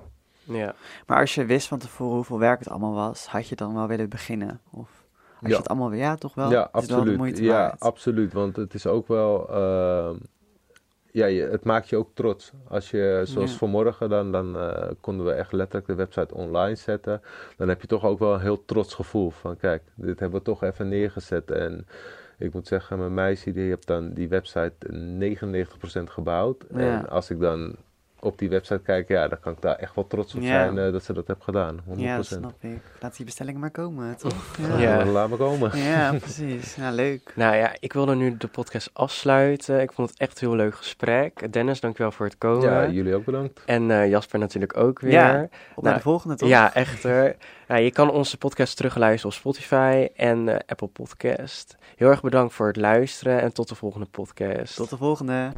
Ja. 0.48 0.76
Maar 1.08 1.20
als 1.20 1.36
je 1.36 1.46
wist 1.46 1.68
van 1.68 1.80
tevoren 1.80 2.16
hoeveel 2.16 2.40
werk 2.40 2.60
het 2.60 2.70
allemaal 2.70 2.94
was, 2.94 3.26
had 3.28 3.48
je 3.48 3.56
dan 3.56 3.74
wel 3.74 3.88
willen 3.88 4.10
beginnen? 4.10 4.60
Of 4.72 4.90
als 5.40 5.42
Ja. 5.42 5.48
je 5.50 5.56
het 5.56 5.68
allemaal 5.68 5.90
weer, 5.90 6.00
ja, 6.00 6.16
toch 6.16 6.34
wel? 6.36 6.46
Ja, 6.46 6.52
wel 6.52 6.68
absoluut. 6.72 7.38
Ja, 7.38 7.52
waard? 7.54 7.80
absoluut. 7.80 8.34
Want 8.34 8.56
het 8.56 8.74
is 8.74 8.88
ook 8.88 9.08
wel. 9.08 9.50
ehm, 9.50 10.16
ja, 11.12 11.26
je, 11.26 11.42
het 11.42 11.64
maakt 11.64 11.90
je 11.90 11.96
ook 11.98 12.10
trots. 12.14 12.52
Als 12.68 12.92
je, 12.92 13.22
zoals 13.26 13.52
Ja. 13.52 13.58
vanmorgen, 13.58 14.10
dan, 14.10 14.32
dan 14.32 14.58
eh, 14.58 14.90
konden 15.02 15.26
we 15.26 15.32
echt 15.32 15.52
letterlijk 15.52 15.88
de 15.88 15.96
website 15.96 16.34
online 16.36 16.76
zetten. 16.76 17.22
Dan 17.58 17.68
heb 17.68 17.82
je 17.82 17.88
toch 17.88 18.06
ook 18.06 18.20
wel 18.20 18.34
een 18.34 18.40
heel 18.40 18.66
trots 18.66 18.94
gevoel 18.94 19.30
van: 19.30 19.58
kijk, 19.58 19.84
dit 19.96 20.20
hebben 20.20 20.40
we 20.40 20.46
toch 20.46 20.64
even 20.64 20.88
neergezet. 20.88 21.52
En 21.52 21.88
ik 22.38 22.54
moet 22.54 22.68
zeggen, 22.68 22.98
mijn 22.98 23.14
meisje 23.14 23.52
die 23.52 23.68
heeft 23.70 23.88
dan 23.88 24.14
die 24.14 24.28
website 24.30 24.74
99% 26.00 26.04
gebouwd. 26.04 26.66
Ja. 26.74 26.78
En 26.80 27.10
als 27.10 27.30
ik 27.30 27.40
dan 27.40 27.76
op 28.28 28.38
die 28.38 28.50
website 28.50 28.80
kijk, 28.84 29.08
ja, 29.08 29.28
dan 29.28 29.40
kan 29.40 29.54
ik 29.54 29.62
daar 29.62 29.76
echt 29.76 29.96
wel 29.96 30.08
trots 30.08 30.36
op 30.36 30.42
zijn 30.42 30.78
eh, 30.78 30.92
dat 30.92 31.04
ze 31.04 31.14
dat 31.14 31.28
heeft 31.28 31.44
gedaan. 31.44 31.80
100%. 31.90 32.00
Ja, 32.00 32.16
dat 32.16 32.26
snap 32.26 32.64
ik. 32.64 32.82
Laat 33.00 33.16
die 33.16 33.26
bestellingen 33.26 33.60
maar 33.60 33.72
komen, 33.72 34.18
toch? 34.18 34.58
Ja. 34.78 35.06
Laat 35.06 35.30
me 35.30 35.36
komen. 35.38 35.78
Ja, 35.78 36.14
precies. 36.20 36.76
Ja, 36.76 36.92
leuk. 36.92 37.32
Nou 37.36 37.56
ja, 37.56 37.76
ik 37.80 37.94
wilde 37.94 38.16
nu 38.16 38.38
de 38.38 38.48
podcast 38.48 38.90
afsluiten. 38.94 39.82
Ik 39.82 39.92
vond 39.92 40.10
het 40.10 40.20
echt 40.20 40.42
een 40.42 40.48
heel 40.48 40.58
leuk 40.58 40.76
gesprek. 40.76 41.54
Dennis, 41.54 41.80
dankjewel 41.80 42.12
voor 42.12 42.26
het 42.26 42.38
komen. 42.38 42.70
Ja, 42.72 42.88
jullie 42.90 43.16
ook 43.16 43.26
bedankt. 43.26 43.62
En 43.66 43.92
eh, 43.92 44.10
Jasper 44.10 44.40
natuurlijk 44.40 44.78
ook 44.78 45.00
weer. 45.00 45.12
Ja, 45.12 45.42
Op 45.44 45.84
naar 45.84 45.84
Nou, 45.84 45.96
de 45.96 46.02
volgende, 46.02 46.36
toch? 46.36 46.50
Ja, 46.50 46.74
echt 46.74 47.04
hoor. 47.04 47.36
Nou, 47.68 47.82
je 47.82 47.92
kan 47.92 48.12
onze 48.12 48.38
podcast 48.38 48.76
terugluisteren 48.78 49.32
op 49.36 49.42
Spotify 49.42 50.08
en 50.16 50.50
eh, 50.50 50.60
Apple 50.66 50.88
Podcast. 50.88 51.76
Heel 51.96 52.10
erg 52.10 52.22
bedankt 52.22 52.54
voor 52.54 52.68
het 52.68 52.76
luisteren 52.76 53.42
en 53.42 53.54
tot 53.54 53.70
de 53.70 53.76
volgende 53.76 54.08
podcast. 54.12 54.76
Tot 54.76 54.90
de 54.90 54.98
volgende. 54.98 55.52